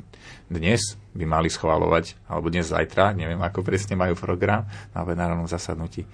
[0.47, 4.63] dnes by mali schváľovať, alebo dnes zajtra, neviem ako presne majú program
[4.95, 6.07] na plenárnom zasadnutí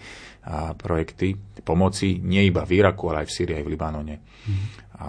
[0.44, 4.16] a projekty pomoci nie iba v Iraku, ale aj v Syrii, aj v Libanone.
[5.00, 5.08] A,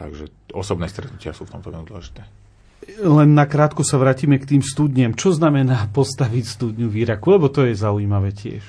[0.00, 2.24] takže osobné stretnutia sú v tomto veľmi dôležité.
[3.04, 5.12] Len na krátko sa vrátime k tým studniam.
[5.12, 7.36] Čo znamená postaviť studňu v Iraku?
[7.36, 8.64] Lebo to je zaujímavé tiež.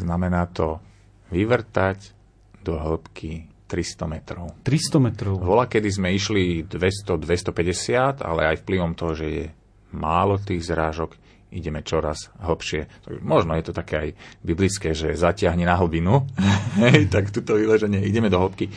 [0.00, 0.80] Znamená to
[1.28, 2.16] vyvrtať
[2.64, 4.56] do hĺbky 300 metrov.
[4.64, 5.34] 300 metrov.
[5.44, 9.44] Vola, kedy sme išli 200-250, ale aj vplyvom toho, že je
[9.92, 11.14] málo tých zrážok,
[11.50, 13.10] ideme čoraz hlbšie.
[13.20, 14.08] Možno je to také aj
[14.40, 16.26] biblické, že zatiahne na hlbinu,
[17.14, 18.70] tak tuto vyleženie ideme do hĺbky.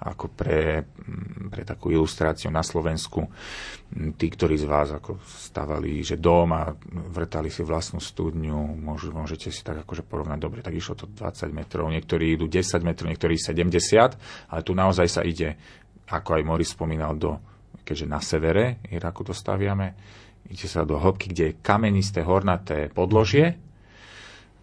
[0.00, 6.06] Ako pre, mm, pre takú ilustráciu na Slovensku, mm, tí, ktorí z vás ako stavali,
[6.06, 6.70] že dom a
[7.10, 11.50] vrtali si vlastnú studňu, môžu, môžete si tak akože porovnať, dobre, tak išlo to 20
[11.50, 14.16] metrov, niektorí idú 10 metrov, niektorí 70,
[14.48, 15.58] ale tu naozaj sa ide,
[16.06, 17.42] ako aj Moris spomínal, do,
[17.82, 19.98] keďže na severe Iraku to staviame,
[20.48, 23.60] ide sa do hĺbky, kde je kamenisté, hornaté podložie,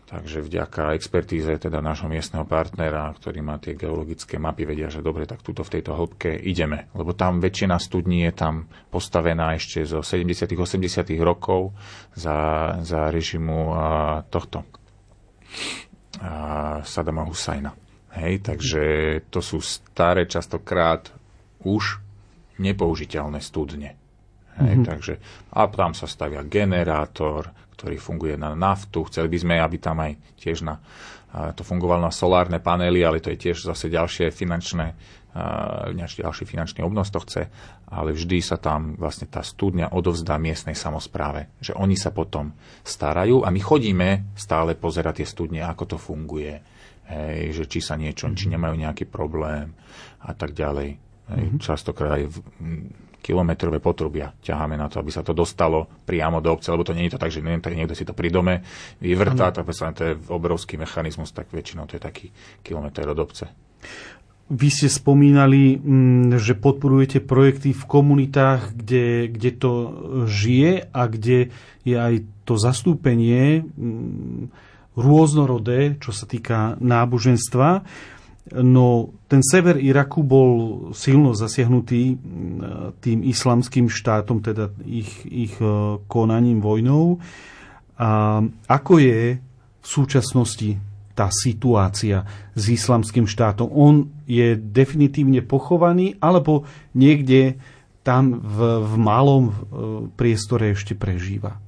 [0.08, 5.28] Takže vďaka expertíze teda nášho miestneho partnera, ktorý má tie geologické mapy, vedia, že dobre,
[5.28, 6.88] tak tuto v tejto hĺbke ideme.
[6.96, 11.76] Lebo tam väčšina studní je tam postavená ešte zo 70 80 rokov
[12.16, 14.64] za, za režimu a, tohto
[16.24, 17.76] a, Sadama Husajna.
[18.16, 18.84] Hej, takže
[19.28, 21.12] to sú staré, častokrát
[21.68, 22.00] už
[22.64, 24.00] nepoužiteľné studne.
[24.58, 24.90] Hej, mm-hmm.
[24.90, 25.14] takže,
[25.54, 29.06] a tam sa stavia generátor, ktorý funguje na naftu.
[29.06, 30.82] Chceli by sme, aby tam aj tiež na,
[31.54, 34.98] to fungovalo na solárne panely, ale to je tiež zase ďalšie finančné,
[35.94, 37.46] ďalší finančný obnos to chce,
[37.94, 43.46] ale vždy sa tam vlastne tá studňa odovzdá miestnej samozpráve, že oni sa potom starajú
[43.46, 46.58] a my chodíme stále pozerať tie studne, ako to funguje,
[47.14, 49.70] hej, že či sa niečo, či nemajú nejaký problém
[50.26, 50.98] a tak ďalej.
[51.30, 51.62] Hej, mm-hmm.
[51.62, 52.38] Častokrát aj v,
[53.28, 57.12] kilometrové potrubia ťaháme na to, aby sa to dostalo priamo do obce, lebo to nie
[57.12, 58.64] je to tak, že tak niekto si to pri dome
[59.04, 62.32] vyvrtá, tak to je obrovský mechanizmus, tak väčšinou to je taký
[62.64, 63.52] kilometr od obce.
[64.48, 69.72] Vy ste spomínali, mm, že podporujete projekty v komunitách, kde, kde to
[70.24, 71.52] žije a kde
[71.84, 74.48] je aj to zastúpenie mm,
[74.96, 77.84] rôznorodé, čo sa týka náboženstva.
[78.56, 80.52] No ten sever Iraku bol
[80.96, 82.16] silno zasiahnutý
[83.04, 87.20] tým islamským štátom, teda ich, ich e, konaním vojnou.
[88.00, 88.40] A
[88.72, 89.42] ako je
[89.84, 90.80] v súčasnosti
[91.12, 92.24] tá situácia
[92.56, 93.68] s islamským štátom?
[93.68, 96.64] On je definitívne pochovaný, alebo
[96.96, 97.60] niekde
[98.08, 99.54] tam v, v malom e,
[100.16, 101.60] priestore ešte prežíva?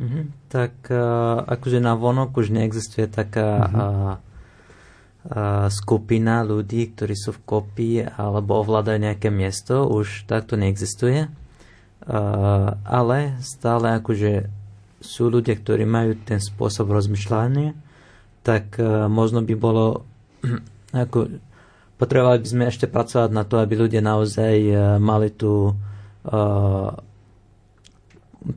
[0.00, 0.48] Mhm.
[0.48, 4.29] Tak uh, akože na vonok už neexistuje taká Mhm.
[5.68, 11.28] Skupina ľudí, ktorí sú v kopii alebo ovládajú nejaké miesto, už takto neexistuje.
[12.88, 14.48] Ale stále akože
[15.00, 17.72] sú ľudia, ktorí majú ten spôsob rozmýšľania,
[18.44, 20.04] tak uh, možno by bolo
[20.92, 21.40] ako
[21.96, 25.76] potrebovali by sme ešte pracovať na to, aby ľudia naozaj uh, mali tú
[26.28, 26.92] uh,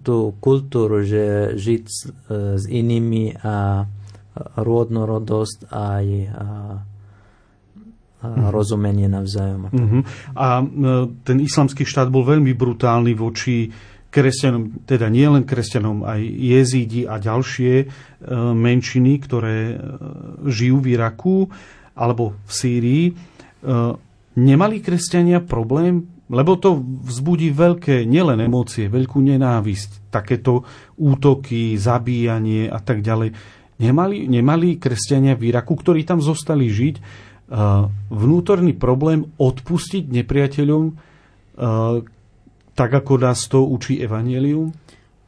[0.04, 3.84] tú kultúru, že žiť s, e, s inými a
[4.36, 6.48] rôdnorodosť aj a, a
[8.50, 9.70] rozumenie navzájom.
[9.70, 10.02] Uh-huh.
[10.34, 10.66] A e,
[11.22, 13.70] ten islamský štát bol veľmi brutálny voči
[14.14, 17.86] kresťanom, teda nielen kresťanom, aj jezídi a ďalšie e,
[18.58, 19.76] menšiny, ktoré e,
[20.50, 21.38] žijú v Iraku
[21.94, 23.06] alebo v Sýrii.
[24.34, 30.66] nemali kresťania problém, lebo to vzbudí veľké, nielen emócie, veľkú nenávisť, takéto
[30.98, 33.38] útoky, zabíjanie a tak ďalej.
[33.82, 37.02] Nemali, nemali kresťania v Iraku, ktorí tam zostali žiť, e,
[38.14, 40.94] vnútorný problém odpustiť nepriateľom, e,
[42.74, 44.74] tak ako nás to učí Evangelium?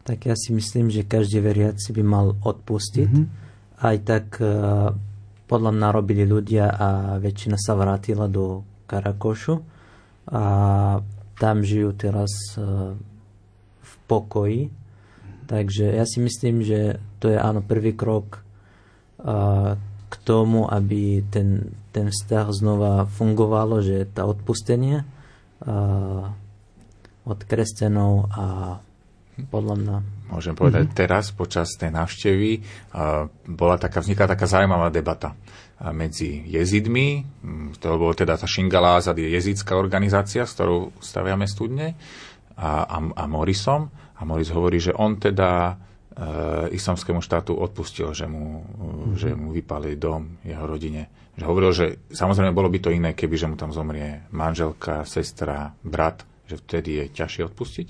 [0.05, 3.09] Tak ja si myslím, že každý veriaci by mal odpustiť.
[3.09, 3.25] Mhm.
[3.81, 4.45] Aj tak e,
[5.45, 6.87] podľa mňa robili ľudia a
[7.17, 9.61] väčšina sa vrátila do Karakošu
[10.29, 10.45] a
[11.37, 12.57] tam žijú teraz
[13.77, 14.73] v pokoji.
[15.45, 18.39] Takže ja si myslím, že to je áno prvý krok e,
[20.05, 25.05] k tomu, aby ten, ten vzťah znova fungovalo, že tá odpustenie e,
[27.25, 28.45] od kresťanov a
[29.49, 29.95] podľa mňa
[30.25, 31.01] Môžem povedať, mm-hmm.
[31.05, 32.57] teraz počas tej návštevy
[33.45, 35.37] bola taká, vznikla taká zaujímavá debata
[35.93, 37.21] medzi jezidmi,
[37.77, 41.93] to bolo teda tá Šingala Azad je jezická organizácia, s ktorou staviame studne,
[42.57, 43.91] a, a, a Morisom.
[44.15, 45.75] A Moris hovorí, že on teda
[46.71, 49.15] islamskému štátu odpustil, že mu, mm-hmm.
[49.19, 51.11] že mu vypali dom jeho rodine.
[51.35, 55.75] Že hovoril, že samozrejme bolo by to iné, keby že mu tam zomrie manželka, sestra,
[55.83, 57.87] brat, že vtedy je ťažšie odpustiť.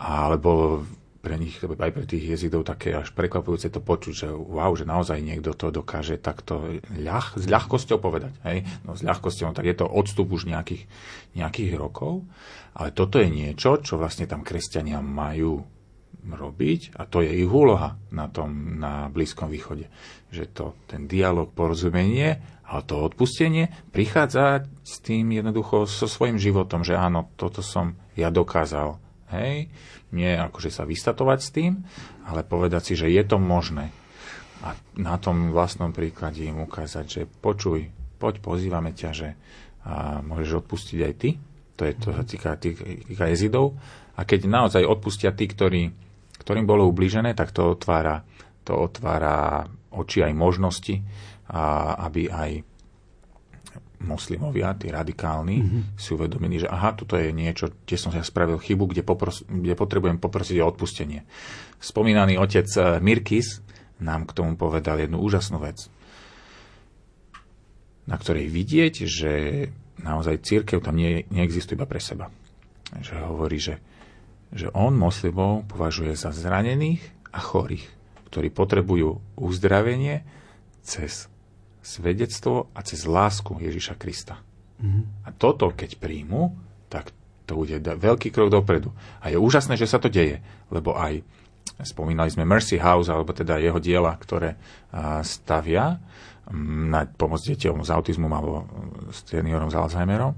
[0.00, 0.82] Alebo
[1.22, 5.22] pre nich, aj pre tých jezidov také až prekvapujúce to počuť, že wow, že naozaj
[5.22, 8.34] niekto to dokáže takto ľah, s ľahkosťou povedať.
[8.42, 8.66] Hej?
[8.82, 10.90] No s ľahkosťou, tak je to odstup už nejakých,
[11.38, 12.26] nejakých rokov,
[12.74, 15.62] ale toto je niečo, čo vlastne tam kresťania majú
[16.22, 19.90] robiť a to je ich úloha na tom, na Blízkom východe.
[20.30, 26.86] Že to, ten dialog, porozumenie, ale to odpustenie prichádza s tým jednoducho so svojím životom,
[26.86, 29.02] že áno, toto som ja dokázal.
[29.32, 29.72] Hej?
[30.12, 31.72] nie akože sa vystatovať s tým,
[32.28, 33.90] ale povedať si, že je to možné.
[34.62, 39.28] A na tom vlastnom príklade im ukázať, že počuj, poď, pozývame ťa, že
[39.82, 41.42] a môžeš odpustiť aj ty.
[41.74, 43.74] To je to sa týka, týka jezidov.
[44.14, 45.90] A keď naozaj odpustia tí, ktorí,
[46.42, 48.26] ktorým bolo ublížené, tak to otvára,
[48.66, 50.94] to otvára oči aj možnosti,
[51.52, 52.50] a aby aj
[54.02, 55.82] moslimovia, tí radikálni, mm-hmm.
[55.94, 59.78] si uvedomili, že aha, toto je niečo, kde som ja spravil chybu, kde, popros- kde
[59.78, 61.22] potrebujem poprosiť o odpustenie.
[61.78, 63.62] Spomínaný otec eh, Mirkis
[64.02, 65.86] nám k tomu povedal jednu úžasnú vec,
[68.10, 69.32] na ktorej vidieť, že
[70.02, 72.26] naozaj církev tam nie, neexistuje iba pre seba.
[72.98, 73.78] Že hovorí, že,
[74.52, 77.00] že on moslimov považuje za zranených
[77.32, 77.88] a chorých,
[78.28, 80.22] ktorí potrebujú uzdravenie
[80.84, 81.32] cez
[81.80, 84.38] svedectvo a cez lásku Ježiša Krista.
[84.78, 85.04] Mm-hmm.
[85.26, 86.54] A toto, keď príjmu,
[86.92, 87.10] tak
[87.48, 88.94] to bude veľký krok dopredu.
[89.24, 90.38] A je úžasné, že sa to deje,
[90.70, 91.24] lebo aj
[91.82, 94.54] spomínali sme Mercy House, alebo teda jeho diela, ktoré
[95.26, 95.98] stavia
[96.52, 98.66] na pomoc deťom s autizmom alebo
[99.10, 100.34] seniorom s Alzheimerom,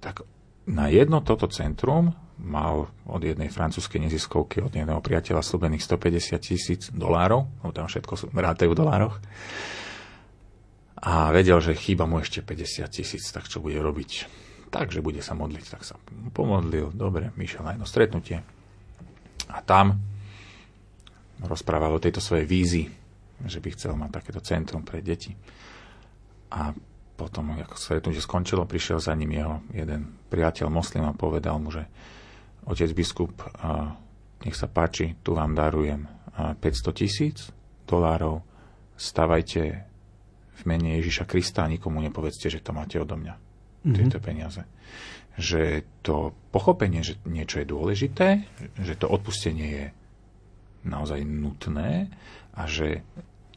[0.00, 0.22] tak
[0.68, 6.82] na jedno toto centrum mal od jednej francúzskej neziskovky, od jedného priateľa slúbených 150 tisíc
[6.94, 9.16] dolárov, lebo tam všetko rátajú v dolároch
[10.98, 14.10] a vedel, že chýba mu ešte 50 tisíc, tak čo bude robiť?
[14.68, 15.94] Takže bude sa modliť, tak sa
[16.34, 18.42] pomodlil, dobre, myšiel na jedno stretnutie
[19.48, 19.96] a tam
[21.40, 22.82] rozprával o tejto svojej vízi,
[23.46, 25.30] že by chcel mať takéto centrum pre deti.
[26.50, 26.74] A
[27.14, 31.86] potom, ako stretnutie skončilo, prišiel za ním jeho jeden priateľ moslim a povedal mu, že
[32.68, 33.32] otec biskup,
[34.44, 36.06] nech sa páči, tu vám darujem
[36.36, 37.50] 500 tisíc
[37.88, 38.44] dolárov,
[38.94, 39.62] stavajte
[40.58, 43.34] v mene Ježiša Krista a nikomu nepovedzte, že to máte odo mňa.
[43.34, 43.94] Mm-hmm.
[43.94, 44.62] Tieto peniaze.
[45.38, 48.28] Že to pochopenie, že niečo je dôležité,
[48.78, 49.86] že to odpustenie je
[50.82, 52.10] naozaj nutné
[52.54, 53.06] a že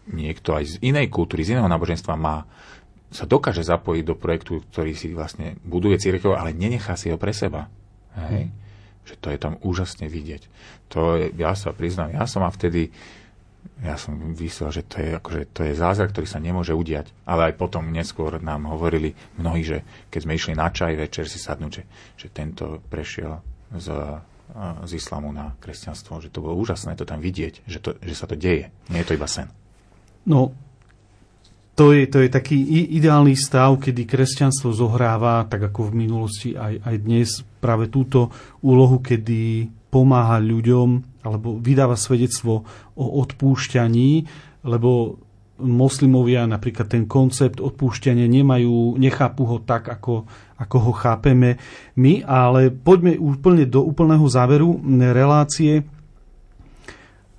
[0.10, 2.46] niekto aj z inej kultúry, z iného náboženstva má
[3.12, 7.36] sa dokáže zapojiť do projektu, ktorý si vlastne buduje církev, ale nenechá si ho pre
[7.36, 7.68] seba.
[8.16, 8.48] Hej?
[8.48, 8.61] Mm.
[9.08, 10.46] Že to je tam úžasne vidieť.
[10.94, 12.94] To je, ja sa priznám, ja som ma vtedy
[13.82, 17.10] ja som vyslel, že to je, akože, to je zázrak, ktorý sa nemôže udiať.
[17.26, 19.82] Ale aj potom neskôr nám hovorili mnohí, že
[20.14, 21.84] keď sme išli na čaj večer si sadnúť, že,
[22.18, 23.42] že tento prešiel
[23.74, 23.88] z,
[24.86, 28.30] z islamu na kresťanstvo, že to bolo úžasné to tam vidieť, že, to, že sa
[28.30, 28.70] to deje.
[28.94, 29.50] Nie je to iba sen.
[30.30, 30.54] No,
[31.76, 32.58] to je, to je taký
[33.00, 37.30] ideálny stav, kedy kresťanstvo zohráva, tak ako v minulosti aj, aj dnes,
[37.64, 42.66] práve túto úlohu, kedy pomáha ľuďom alebo vydáva svedectvo
[42.96, 44.26] o odpúšťaní,
[44.68, 45.20] lebo
[45.62, 50.26] moslimovia napríklad ten koncept odpúšťania nemajú, nechápu ho tak, ako,
[50.58, 51.62] ako ho chápeme
[51.94, 54.82] my, ale poďme úplne do úplného záveru
[55.14, 55.86] relácie.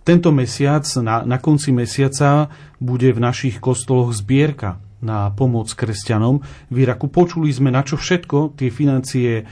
[0.02, 2.50] Tento mesiac, na, na konci mesiaca,
[2.82, 7.06] bude v našich kostoloch zbierka na pomoc kresťanom v Iraku.
[7.10, 9.44] Počuli sme, na čo všetko tie financie e,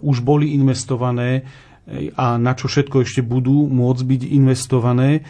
[0.00, 1.44] už boli investované
[1.88, 5.20] e, a na čo všetko ešte budú môcť byť investované.
[5.20, 5.22] E,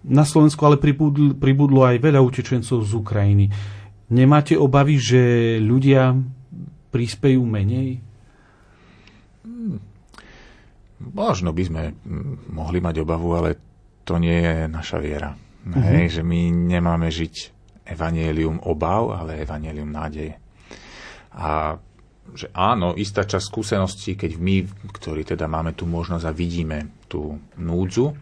[0.00, 3.46] na Slovensku ale pribudlo, pribudlo aj veľa utečencov z Ukrajiny.
[4.10, 5.22] Nemáte obavy, že
[5.62, 6.18] ľudia
[6.90, 8.02] prispejú menej?
[11.00, 13.50] Možno by sme mm, mohli mať obavu, ale
[14.04, 15.32] to nie je naša viera.
[15.32, 15.72] Mhm.
[15.72, 15.84] Uh-huh.
[15.96, 17.34] Hej, že my nemáme žiť
[17.90, 20.38] evanielium obav, ale evanielium nádeje.
[21.34, 21.78] A
[22.30, 24.62] že áno, istá časť skúseností, keď my,
[24.94, 28.14] ktorí teda máme tú možnosť a vidíme tú núdzu,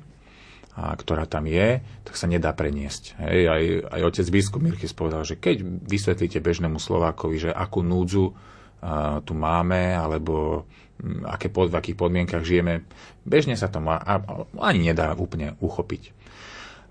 [0.79, 3.19] a ktorá tam je, tak sa nedá preniesť.
[3.19, 3.63] Hej, aj,
[3.99, 9.35] aj otec biskup Mirkis povedal, že keď vysvetlíte bežnému Slovákovi, že akú núdzu uh, tu
[9.35, 10.65] máme, alebo
[11.27, 12.83] aké pod, v akých podmienkach žijeme,
[13.23, 14.03] bežne sa to má,
[14.59, 16.03] ani nedá úplne uchopiť.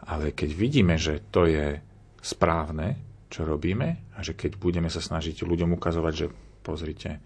[0.08, 1.84] Ale keď vidíme, že to je
[2.24, 2.96] správne,
[3.28, 6.28] čo robíme, a že keď budeme sa snažiť ľuďom ukazovať, že
[6.64, 7.20] pozrite,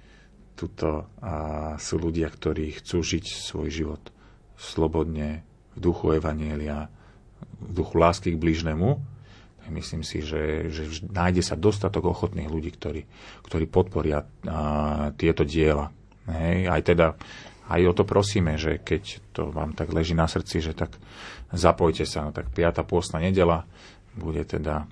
[0.57, 4.03] tuto a, sú ľudia, ktorí chcú žiť svoj život
[4.57, 6.91] slobodne, v duchu Evanielia,
[7.63, 8.99] v duchu lásky k blížnemu,
[9.61, 13.01] tak myslím si, že, že nájde sa dostatok ochotných ľudí, ktorí,
[13.45, 15.93] ktorí podporia a, tieto diela.
[16.31, 17.07] Hej, aj teda
[17.71, 20.91] aj o to prosíme, že keď to vám tak leží na srdci, že tak
[21.55, 22.27] zapojte sa.
[22.27, 22.83] No tak 5.
[22.83, 23.63] pôstna nedela
[24.11, 24.87] bude teda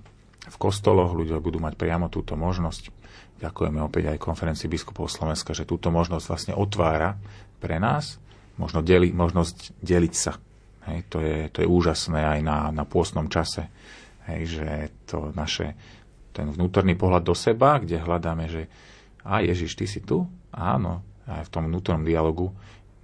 [0.47, 2.95] v kostoloch, ľudia budú mať priamo túto možnosť.
[3.43, 7.19] Ďakujeme opäť aj konferencii biskupov Slovenska, že túto možnosť vlastne otvára
[7.59, 8.19] pre nás,
[8.55, 10.39] možno deli, možnosť deliť sa.
[10.87, 13.67] Hej, to, je, to je úžasné aj na, na pôstnom čase.
[14.27, 14.67] Hej, že
[15.03, 15.75] to naše,
[16.31, 18.71] ten vnútorný pohľad do seba, kde hľadáme, že
[19.23, 20.23] a Ježiš, ty si tu?
[20.55, 21.03] Áno.
[21.29, 22.49] Aj v tom vnútornom dialogu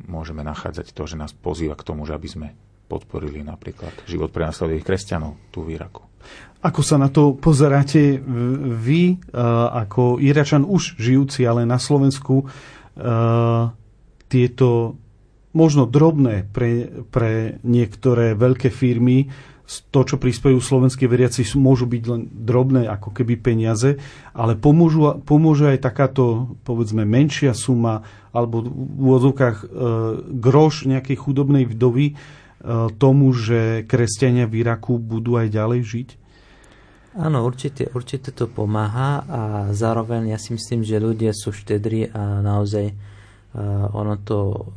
[0.10, 2.48] môžeme nachádzať to, že nás pozýva k tomu, že aby sme
[2.86, 6.06] podporili napríklad život pre následových kresťanov tu v Iraku.
[6.66, 8.18] Ako sa na to pozeráte
[8.82, 9.18] vy, eh,
[9.86, 13.64] ako Iračan už žijúci, ale na Slovensku, eh,
[14.26, 14.98] tieto
[15.56, 19.32] možno drobné pre, pre niektoré veľké firmy,
[19.66, 23.98] to, čo prispejú slovenskí veriaci, môžu byť len drobné, ako keby peniaze,
[24.38, 28.70] ale pomôžu, pomôže aj takáto, povedzme, menšia suma, alebo v
[29.02, 29.66] úvodzovkách e,
[30.38, 32.14] groš nejakej chudobnej vdovy e,
[33.02, 36.10] tomu, že kresťania v Iraku budú aj ďalej žiť?
[37.16, 39.42] Áno, určite, určite to pomáha a
[39.72, 44.68] zároveň ja si myslím, že ľudia sú štedrí a naozaj uh, ono to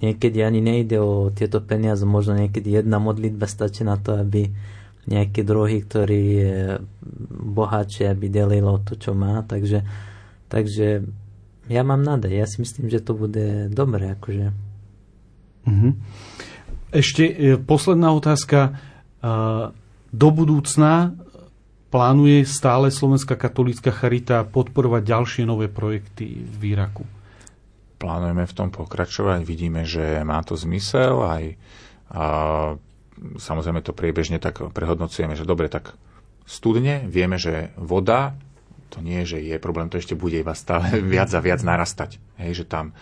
[0.00, 4.52] niekedy ani nejde o tieto peniaze, možno niekedy jedna modlitba stačí na to, aby
[5.06, 6.54] nejaký druhý, ktorý je
[7.54, 9.46] bohatší, aby delilo to, čo má.
[9.46, 9.86] Takže,
[10.50, 11.06] takže
[11.70, 12.42] ja mám nádej.
[12.42, 14.18] Ja si myslím, že to bude dobre.
[14.18, 14.50] Akože.
[15.66, 15.90] Mhm.
[16.94, 18.58] Ešte e, posledná otázka.
[18.66, 18.70] E,
[20.16, 21.12] Do budúcna
[21.90, 27.15] plánuje stále Slovenská katolícka charita podporovať ďalšie nové projekty v Iraku?
[27.96, 31.44] Plánujeme v tom pokračovať, vidíme, že má to zmysel, aj
[32.12, 32.76] a,
[33.40, 35.96] samozrejme to priebežne tak prehodnocujeme, že dobre, tak
[36.44, 38.36] studne, vieme, že voda,
[38.92, 42.20] to nie že je problém, to ešte bude iba stále viac a viac narastať.
[42.38, 42.92] Hej, že tam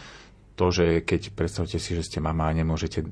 [0.54, 3.06] to, že keď predstavte si, že ste mama a nemôžete e,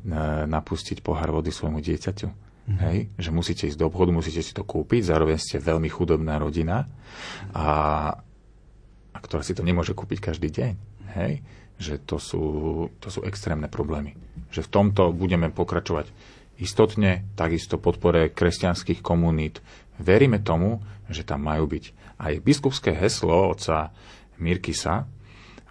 [0.46, 2.78] napustiť pohár vody svojmu dieťaťu, mm.
[2.86, 6.86] hej, že musíte ísť do obchodu, musíte si to kúpiť, zároveň ste veľmi chudobná rodina,
[7.50, 7.66] a,
[9.10, 10.72] a ktorá si to nemôže kúpiť každý deň.
[11.18, 11.42] Hej,
[11.82, 12.42] že to sú,
[13.02, 14.14] to sú extrémne problémy.
[14.54, 16.06] Že v tomto budeme pokračovať
[16.62, 19.58] istotne, takisto podpore kresťanských komunít.
[19.98, 20.78] Veríme tomu,
[21.10, 21.84] že tam majú byť.
[22.22, 23.90] Aj biskupské heslo oca
[24.38, 25.10] Mirkisa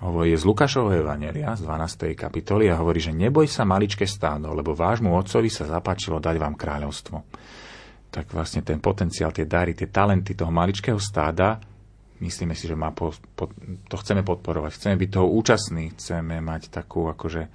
[0.04, 2.12] hovorí z Lukášovho Evanelia z 12.
[2.18, 6.60] kapitoly a hovorí, že neboj sa maličké stádo, lebo vášmu otcovi sa zapáčilo dať vám
[6.60, 7.18] kráľovstvo.
[8.12, 11.71] Tak vlastne ten potenciál, tie dary, tie talenty toho maličkého stáda
[12.22, 13.50] myslíme si, že má po, po,
[13.90, 14.72] to chceme podporovať.
[14.78, 17.50] Chceme byť toho účastní, chceme mať takú akože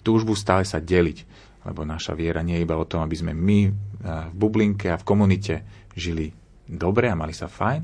[0.00, 1.18] túžbu stále sa deliť,
[1.66, 3.58] lebo naša viera nie je iba o tom, aby sme my
[4.30, 5.54] v bublinke a v komunite
[5.96, 6.30] žili
[6.66, 7.82] dobre a mali sa fajn,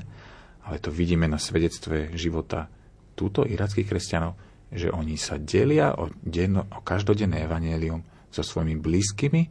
[0.69, 2.69] ale to vidíme na svedectve života
[3.17, 4.33] túto irackých kresťanov,
[4.69, 9.41] že oni sa delia o, denno, o každodenné evanelium so svojimi blízkymi,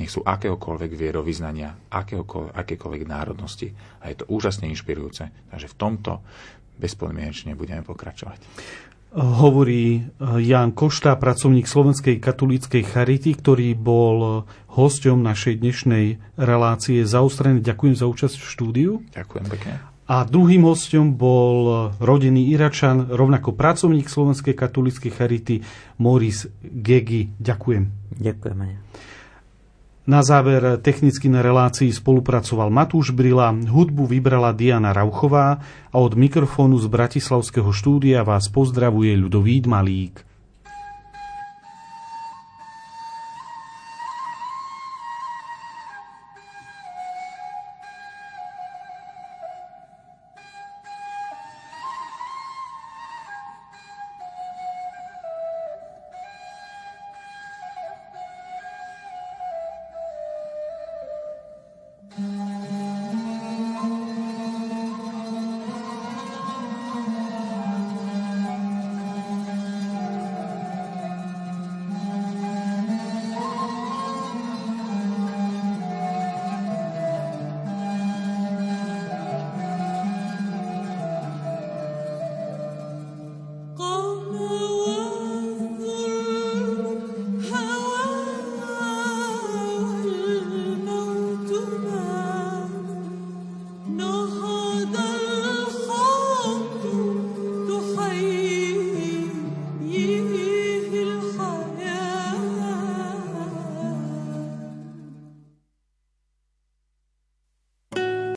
[0.00, 3.76] nech sú akéhokoľvek vierovýznania, akéhokoľvek, akékoľvek národnosti.
[4.00, 5.28] A je to úžasne inšpirujúce.
[5.52, 6.24] Takže v tomto
[6.80, 8.40] bezpodmienečne budeme pokračovať.
[9.10, 17.58] Hovorí Jan Košta, pracovník Slovenskej katolíckej charity, ktorý bol hosťom našej dnešnej relácie zaostrený.
[17.58, 18.92] Ďakujem za účasť v štúdiu.
[19.10, 19.72] Ďakujem pekne.
[20.10, 25.62] A druhým hostom bol rodený Iračan, rovnako pracovník Slovenskej katolíckej charity
[25.98, 27.34] Moris Gegi.
[27.38, 28.14] Ďakujem.
[28.14, 28.58] Ďakujem.
[30.10, 36.82] Na záver technicky na relácii spolupracoval Matúš Brila, hudbu vybrala Diana Rauchová a od mikrofónu
[36.82, 40.29] z Bratislavského štúdia vás pozdravuje Ľudovít Malík.